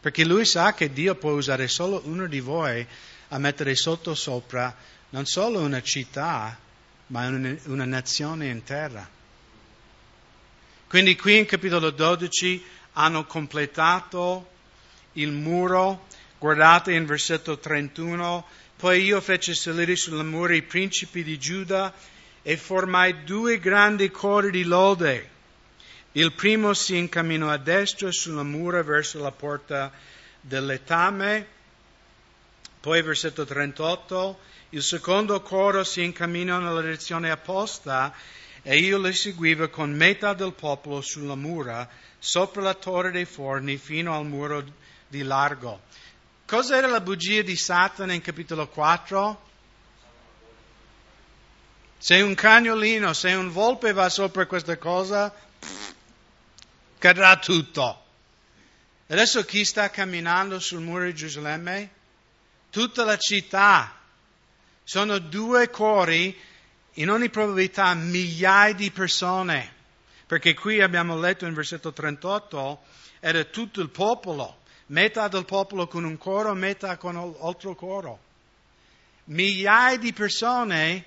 Perché 0.00 0.24
lui 0.24 0.44
sa 0.44 0.74
che 0.74 0.92
Dio 0.92 1.14
può 1.14 1.30
usare 1.30 1.68
solo 1.68 2.02
uno 2.06 2.26
di 2.26 2.40
voi 2.40 2.84
a 3.28 3.38
mettere 3.38 3.76
sotto 3.76 4.16
sopra 4.16 4.74
non 5.10 5.26
solo 5.26 5.60
una 5.60 5.80
città, 5.80 6.58
ma 7.06 7.28
una, 7.28 7.56
una 7.66 7.84
nazione 7.84 8.48
intera. 8.48 9.08
Quindi 10.88 11.14
qui 11.14 11.38
in 11.38 11.46
capitolo 11.46 11.90
12 11.90 12.64
hanno 12.94 13.24
completato 13.24 14.50
il 15.12 15.30
muro, 15.30 16.06
guardate 16.38 16.92
in 16.92 17.06
versetto 17.06 17.58
31, 17.58 18.44
poi 18.76 19.02
io 19.02 19.20
feci 19.20 19.54
salire 19.54 19.96
sulle 19.96 20.22
mura 20.22 20.54
i 20.54 20.62
principi 20.62 21.22
di 21.22 21.38
Giuda 21.38 21.92
e 22.42 22.56
formai 22.56 23.24
due 23.24 23.58
grandi 23.58 24.10
cori 24.10 24.50
di 24.50 24.64
lode. 24.64 25.30
Il 26.12 26.32
primo 26.32 26.74
si 26.74 26.96
incamminò 26.96 27.48
a 27.48 27.56
destra 27.56 28.10
sulla 28.12 28.42
mura 28.42 28.82
verso 28.82 29.20
la 29.20 29.32
porta 29.32 29.90
dell'etame, 30.40 31.46
poi 32.80 33.02
versetto 33.02 33.44
38, 33.44 34.38
il 34.70 34.82
secondo 34.82 35.40
coro 35.40 35.82
si 35.84 36.02
incamminò 36.02 36.58
nella 36.58 36.80
direzione 36.80 37.30
opposta 37.30 38.14
e 38.66 38.78
io 38.78 38.96
le 38.96 39.12
seguivo 39.12 39.68
con 39.68 39.92
metà 39.92 40.32
del 40.32 40.54
popolo 40.54 41.02
sulla 41.02 41.34
mura, 41.34 41.86
sopra 42.18 42.62
la 42.62 42.72
torre 42.72 43.10
dei 43.10 43.26
forni, 43.26 43.76
fino 43.76 44.16
al 44.16 44.24
muro 44.24 44.64
di 45.06 45.22
largo. 45.22 45.82
Cos'era 46.46 46.86
la 46.86 47.02
bugia 47.02 47.42
di 47.42 47.56
Satana 47.56 48.14
in 48.14 48.22
capitolo 48.22 48.66
4? 48.66 49.50
Se 51.98 52.20
un 52.22 52.34
cagnolino, 52.34 53.12
se 53.12 53.34
un 53.34 53.52
volpe 53.52 53.92
va 53.92 54.08
sopra 54.08 54.46
questa 54.46 54.78
cosa, 54.78 55.34
cadrà 56.98 57.36
tutto. 57.36 58.02
Adesso 59.08 59.44
chi 59.44 59.62
sta 59.66 59.90
camminando 59.90 60.58
sul 60.58 60.80
muro 60.80 61.04
di 61.04 61.14
Gerusalemme? 61.14 61.90
Tutta 62.70 63.04
la 63.04 63.18
città. 63.18 63.94
Sono 64.82 65.18
due 65.18 65.68
cori 65.68 66.34
in 66.94 67.10
ogni 67.10 67.28
probabilità 67.28 67.94
migliaia 67.94 68.74
di 68.74 68.90
persone, 68.90 69.72
perché 70.26 70.54
qui 70.54 70.80
abbiamo 70.80 71.18
letto 71.18 71.46
in 71.46 71.54
versetto 71.54 71.92
38, 71.92 72.82
era 73.20 73.42
tutto 73.44 73.80
il 73.80 73.88
popolo, 73.88 74.60
metà 74.86 75.28
del 75.28 75.44
popolo 75.44 75.88
con 75.88 76.04
un 76.04 76.16
coro, 76.18 76.54
metà 76.54 76.96
con 76.96 77.16
altro 77.40 77.74
coro. 77.74 78.20
Migliaia 79.24 79.96
di 79.96 80.12
persone 80.12 81.04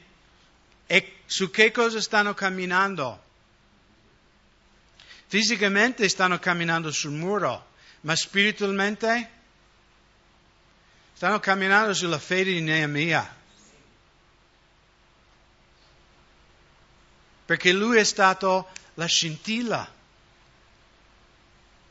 e 0.87 1.17
su 1.25 1.49
che 1.51 1.71
cosa 1.71 2.01
stanno 2.01 2.33
camminando? 2.33 3.23
Fisicamente 5.27 6.09
stanno 6.09 6.39
camminando 6.39 6.91
sul 6.91 7.11
muro, 7.11 7.67
ma 8.01 8.15
spiritualmente 8.15 9.29
stanno 11.13 11.39
camminando 11.39 11.93
sulla 11.93 12.19
fede 12.19 12.53
di 12.53 12.61
Neemia. 12.61 13.36
Perché 17.47 17.71
lui 17.71 17.97
è 17.97 18.03
stato 18.03 18.67
la 18.95 19.05
scintilla. 19.05 19.89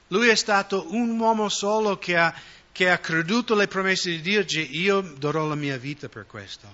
Lui 0.09 0.29
è 0.29 0.35
stato 0.35 0.93
un 0.93 1.19
uomo 1.19 1.49
solo 1.49 1.97
che 1.97 2.15
ha, 2.15 2.33
che 2.71 2.91
ha 2.91 2.99
creduto 2.99 3.55
alle 3.55 3.67
promesse 3.67 4.11
di 4.11 4.21
Dio, 4.21 4.41
e 4.41 4.61
io 4.61 5.01
darò 5.01 5.47
la 5.47 5.55
mia 5.55 5.79
vita 5.79 6.11
per 6.11 6.27
questo, 6.27 6.69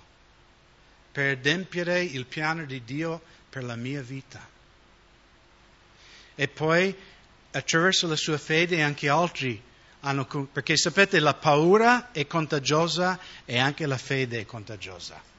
per 1.12 1.38
adempiere 1.38 2.02
il 2.02 2.26
piano 2.26 2.64
di 2.64 2.82
Dio 2.84 3.22
per 3.48 3.62
la 3.62 3.76
mia 3.76 4.02
vita. 4.02 4.44
E 6.34 6.48
poi 6.48 6.92
attraverso 7.52 8.08
la 8.08 8.16
sua 8.16 8.36
fede 8.36 8.82
anche 8.82 9.08
altri 9.08 9.62
hanno, 10.00 10.26
perché 10.26 10.76
sapete 10.76 11.20
la 11.20 11.34
paura 11.34 12.10
è 12.10 12.26
contagiosa 12.26 13.16
e 13.44 13.60
anche 13.60 13.86
la 13.86 13.98
fede 13.98 14.40
è 14.40 14.44
contagiosa. 14.44 15.30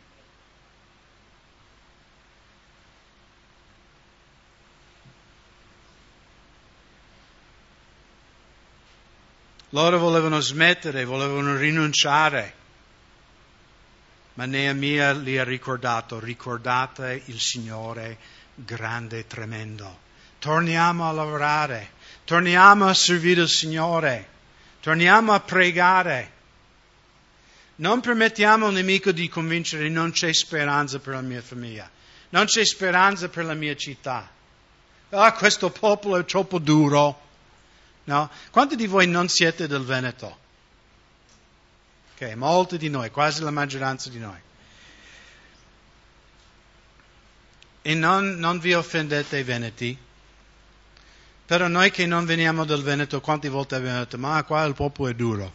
Loro 9.73 9.97
volevano 9.97 10.39
smettere, 10.39 11.03
volevano 11.03 11.57
rinunciare. 11.57 12.53
Ma 14.35 14.45
Neemia 14.45 15.13
li 15.13 15.39
ha 15.39 15.43
ricordato, 15.43 16.19
ricordate 16.19 17.23
il 17.25 17.39
Signore 17.39 18.17
grande 18.53 19.19
e 19.19 19.27
tremendo. 19.27 20.01
Torniamo 20.37 21.09
a 21.09 21.11
lavorare, 21.11 21.93
torniamo 22.23 22.85
a 22.87 22.93
servire 22.93 23.41
il 23.41 23.49
Signore, 23.49 24.27
torniamo 24.79 25.33
a 25.33 25.39
pregare. 25.39 26.31
Non 27.77 27.99
permettiamo 27.99 28.67
al 28.67 28.73
nemico 28.73 29.11
di 29.11 29.27
convincere 29.27 29.89
non 29.89 30.11
c'è 30.11 30.31
speranza 30.33 30.99
per 30.99 31.15
la 31.15 31.21
mia 31.21 31.41
famiglia, 31.41 31.89
non 32.29 32.45
c'è 32.45 32.63
speranza 32.63 33.27
per 33.27 33.45
la 33.45 33.55
mia 33.55 33.75
città. 33.75 34.29
Ah, 35.09 35.33
questo 35.33 35.71
popolo 35.71 36.17
è 36.17 36.25
troppo 36.25 36.59
duro. 36.59 37.22
No? 38.05 38.29
Quanti 38.51 38.75
di 38.75 38.87
voi 38.87 39.07
non 39.07 39.29
siete 39.29 39.67
del 39.67 39.83
Veneto? 39.83 40.39
Ok, 42.13 42.33
molti 42.35 42.77
di 42.77 42.89
noi, 42.89 43.09
quasi 43.11 43.41
la 43.41 43.51
maggioranza 43.51 44.09
di 44.09 44.19
noi. 44.19 44.39
E 47.81 47.93
non, 47.95 48.35
non 48.35 48.59
vi 48.59 48.73
offendete 48.73 49.39
i 49.39 49.43
Veneti, 49.43 49.97
però 51.45 51.67
noi 51.67 51.91
che 51.91 52.05
non 52.05 52.25
veniamo 52.25 52.65
dal 52.65 52.81
Veneto, 52.81 53.19
quante 53.19 53.49
volte 53.49 53.75
abbiamo 53.75 53.99
detto, 53.99 54.17
ma 54.17 54.41
qua 54.43 54.63
il 54.63 54.73
popolo 54.73 55.09
è 55.09 55.13
duro. 55.13 55.51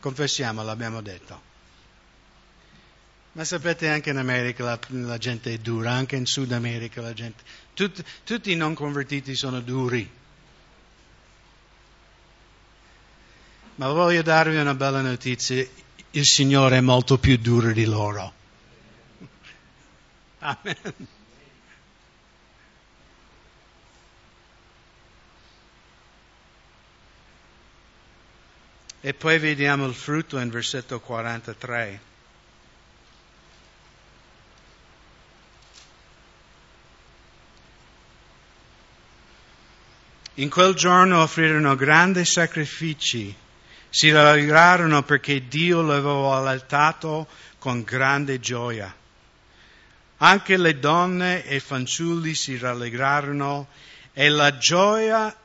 Confessiamo, 0.00 0.62
l'abbiamo 0.62 1.02
detto. 1.02 1.46
Ma 3.32 3.44
sapete 3.44 3.88
anche 3.88 4.10
in 4.10 4.16
America 4.16 4.64
la, 4.64 4.78
la 4.88 5.18
gente 5.18 5.52
è 5.52 5.58
dura, 5.58 5.92
anche 5.92 6.16
in 6.16 6.24
Sud 6.24 6.52
America 6.52 7.00
la 7.02 7.12
gente. 7.12 7.42
Tut, 7.74 8.02
tutti 8.24 8.50
i 8.50 8.56
non 8.56 8.74
convertiti 8.74 9.36
sono 9.36 9.60
duri. 9.60 10.10
Ma 13.78 13.92
voglio 13.92 14.22
darvi 14.22 14.56
una 14.56 14.74
bella 14.74 15.00
notizia, 15.02 15.64
il 16.10 16.24
Signore 16.24 16.78
è 16.78 16.80
molto 16.80 17.16
più 17.16 17.38
duro 17.38 17.70
di 17.70 17.84
loro. 17.84 18.32
Amen. 20.40 20.76
E 29.00 29.14
poi 29.14 29.38
vediamo 29.38 29.86
il 29.86 29.94
frutto 29.94 30.40
in 30.40 30.50
versetto 30.50 30.98
43. 30.98 32.00
In 40.34 40.50
quel 40.50 40.74
giorno 40.74 41.22
offrirono 41.22 41.76
grandi 41.76 42.24
sacrifici 42.24 43.46
si 43.98 44.12
rallegrarono 44.12 45.02
perché 45.02 45.48
Dio 45.48 45.82
l'aveva 45.82 46.48
altato 46.48 47.26
con 47.58 47.82
grande 47.82 48.38
gioia. 48.38 48.94
Anche 50.18 50.56
le 50.56 50.78
donne 50.78 51.44
e 51.44 51.56
i 51.56 51.60
fanciulli 51.60 52.32
si 52.32 52.56
rallegrarono 52.58 53.66
e 54.12 54.28
la 54.28 54.56
gioia, 54.56 55.36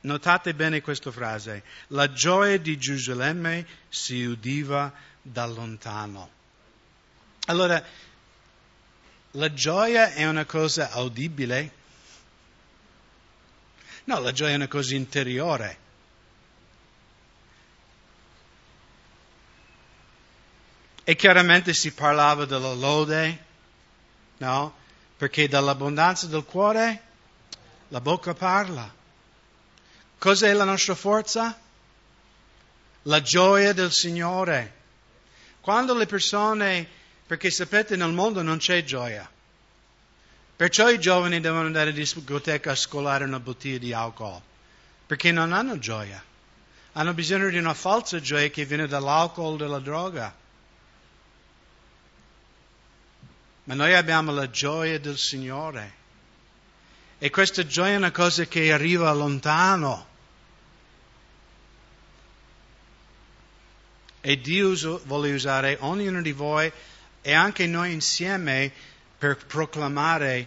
notate 0.00 0.54
bene 0.54 0.80
questa 0.80 1.12
frase, 1.12 1.62
la 1.88 2.12
gioia 2.12 2.58
di 2.58 2.76
Gerusalemme 2.76 3.64
si 3.88 4.24
udiva 4.24 4.92
da 5.22 5.46
lontano. 5.46 6.30
Allora, 7.44 7.80
la 9.30 9.54
gioia 9.54 10.14
è 10.14 10.26
una 10.26 10.46
cosa 10.46 10.90
audibile? 10.90 11.70
No, 14.06 14.18
la 14.18 14.32
gioia 14.32 14.50
è 14.50 14.56
una 14.56 14.66
cosa 14.66 14.96
interiore. 14.96 15.82
E 21.04 21.16
chiaramente 21.16 21.74
si 21.74 21.92
parlava 21.92 22.46
della 22.46 22.72
lode, 22.72 23.44
no? 24.38 24.74
Perché 25.18 25.48
dall'abbondanza 25.48 26.26
del 26.26 26.44
cuore 26.44 27.02
la 27.88 28.00
bocca 28.00 28.32
parla. 28.32 28.90
Cos'è 30.16 30.52
la 30.54 30.64
nostra 30.64 30.94
forza? 30.94 31.58
La 33.02 33.20
gioia 33.20 33.74
del 33.74 33.92
Signore. 33.92 34.72
Quando 35.60 35.94
le 35.94 36.06
persone, 36.06 36.88
perché 37.26 37.50
sapete 37.50 37.96
nel 37.96 38.12
mondo 38.12 38.40
non 38.40 38.56
c'è 38.56 38.82
gioia, 38.82 39.30
perciò 40.56 40.88
i 40.88 40.98
giovani 40.98 41.40
devono 41.40 41.66
andare 41.66 41.90
in 41.90 41.96
discoteca 41.96 42.70
a 42.70 42.76
scolare 42.76 43.24
una 43.24 43.40
bottiglia 43.40 43.76
di 43.76 43.92
alcol, 43.92 44.40
perché 45.06 45.32
non 45.32 45.52
hanno 45.52 45.78
gioia. 45.78 46.22
Hanno 46.92 47.12
bisogno 47.12 47.50
di 47.50 47.58
una 47.58 47.74
falsa 47.74 48.20
gioia 48.20 48.48
che 48.48 48.64
viene 48.64 48.86
dall'alcol, 48.86 49.58
dalla 49.58 49.80
droga. 49.80 50.34
Ma 53.64 53.74
noi 53.74 53.94
abbiamo 53.94 54.32
la 54.32 54.50
gioia 54.50 54.98
del 54.98 55.16
Signore. 55.16 56.02
E 57.18 57.30
questa 57.30 57.66
gioia 57.66 57.94
è 57.94 57.96
una 57.96 58.10
cosa 58.10 58.44
che 58.44 58.72
arriva 58.72 59.10
lontano. 59.12 60.12
E 64.20 64.40
Dio 64.40 65.00
vuole 65.04 65.32
usare 65.32 65.78
ognuno 65.80 66.20
di 66.20 66.32
voi 66.32 66.70
e 67.22 67.32
anche 67.32 67.66
noi 67.66 67.92
insieme 67.92 68.70
per 69.18 69.36
proclamare 69.46 70.46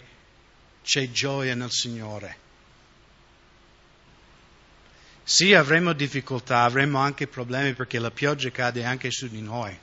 c'è 0.84 1.10
gioia 1.10 1.56
nel 1.56 1.72
Signore. 1.72 2.38
Sì, 5.24 5.54
avremo 5.54 5.94
difficoltà, 5.94 6.64
avremo 6.64 7.00
anche 7.00 7.28
problemi 7.28 7.74
perché 7.74 8.00
la 8.00 8.12
pioggia 8.12 8.50
cade 8.52 8.86
anche 8.86 9.12
su 9.12 9.28
di 9.28 9.42
noi. 9.42 9.78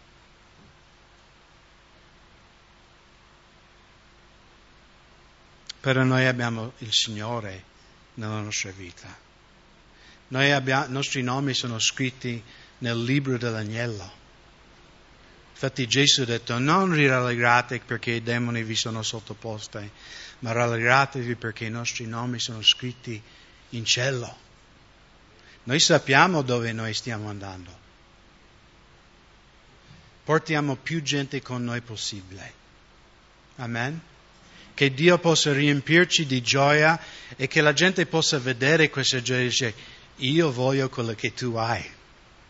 Però 5.84 6.02
noi 6.02 6.24
abbiamo 6.24 6.72
il 6.78 6.94
Signore 6.94 7.62
nella 8.14 8.40
nostra 8.40 8.70
vita. 8.70 9.14
Abbiamo, 10.28 10.86
I 10.86 10.90
nostri 10.90 11.20
nomi 11.20 11.52
sono 11.52 11.78
scritti 11.78 12.42
nel 12.78 13.02
libro 13.02 13.36
dell'agnello. 13.36 14.10
Infatti 15.50 15.86
Gesù 15.86 16.22
ha 16.22 16.24
detto 16.24 16.58
non 16.58 16.96
rallegrate 16.96 17.80
perché 17.80 18.12
i 18.12 18.22
demoni 18.22 18.62
vi 18.62 18.74
sono 18.74 19.02
sottoposti, 19.02 19.90
ma 20.38 20.52
rallegratevi 20.52 21.34
perché 21.34 21.66
i 21.66 21.70
nostri 21.70 22.06
nomi 22.06 22.40
sono 22.40 22.62
scritti 22.62 23.22
in 23.68 23.84
cielo. 23.84 24.34
Noi 25.64 25.80
sappiamo 25.80 26.40
dove 26.40 26.72
noi 26.72 26.94
stiamo 26.94 27.28
andando. 27.28 27.78
Portiamo 30.24 30.76
più 30.76 31.02
gente 31.02 31.42
con 31.42 31.62
noi 31.62 31.82
possibile. 31.82 32.52
Amen. 33.56 34.12
Che 34.74 34.92
Dio 34.92 35.18
possa 35.18 35.52
riempirci 35.52 36.26
di 36.26 36.42
gioia 36.42 37.00
e 37.36 37.46
che 37.46 37.60
la 37.60 37.72
gente 37.72 38.06
possa 38.06 38.38
vedere 38.38 38.90
questa 38.90 39.22
gioia 39.22 39.42
e 39.42 39.48
dire 39.48 39.74
io 40.16 40.52
voglio 40.52 40.88
quello 40.88 41.14
che 41.14 41.32
tu 41.32 41.54
hai. 41.54 41.93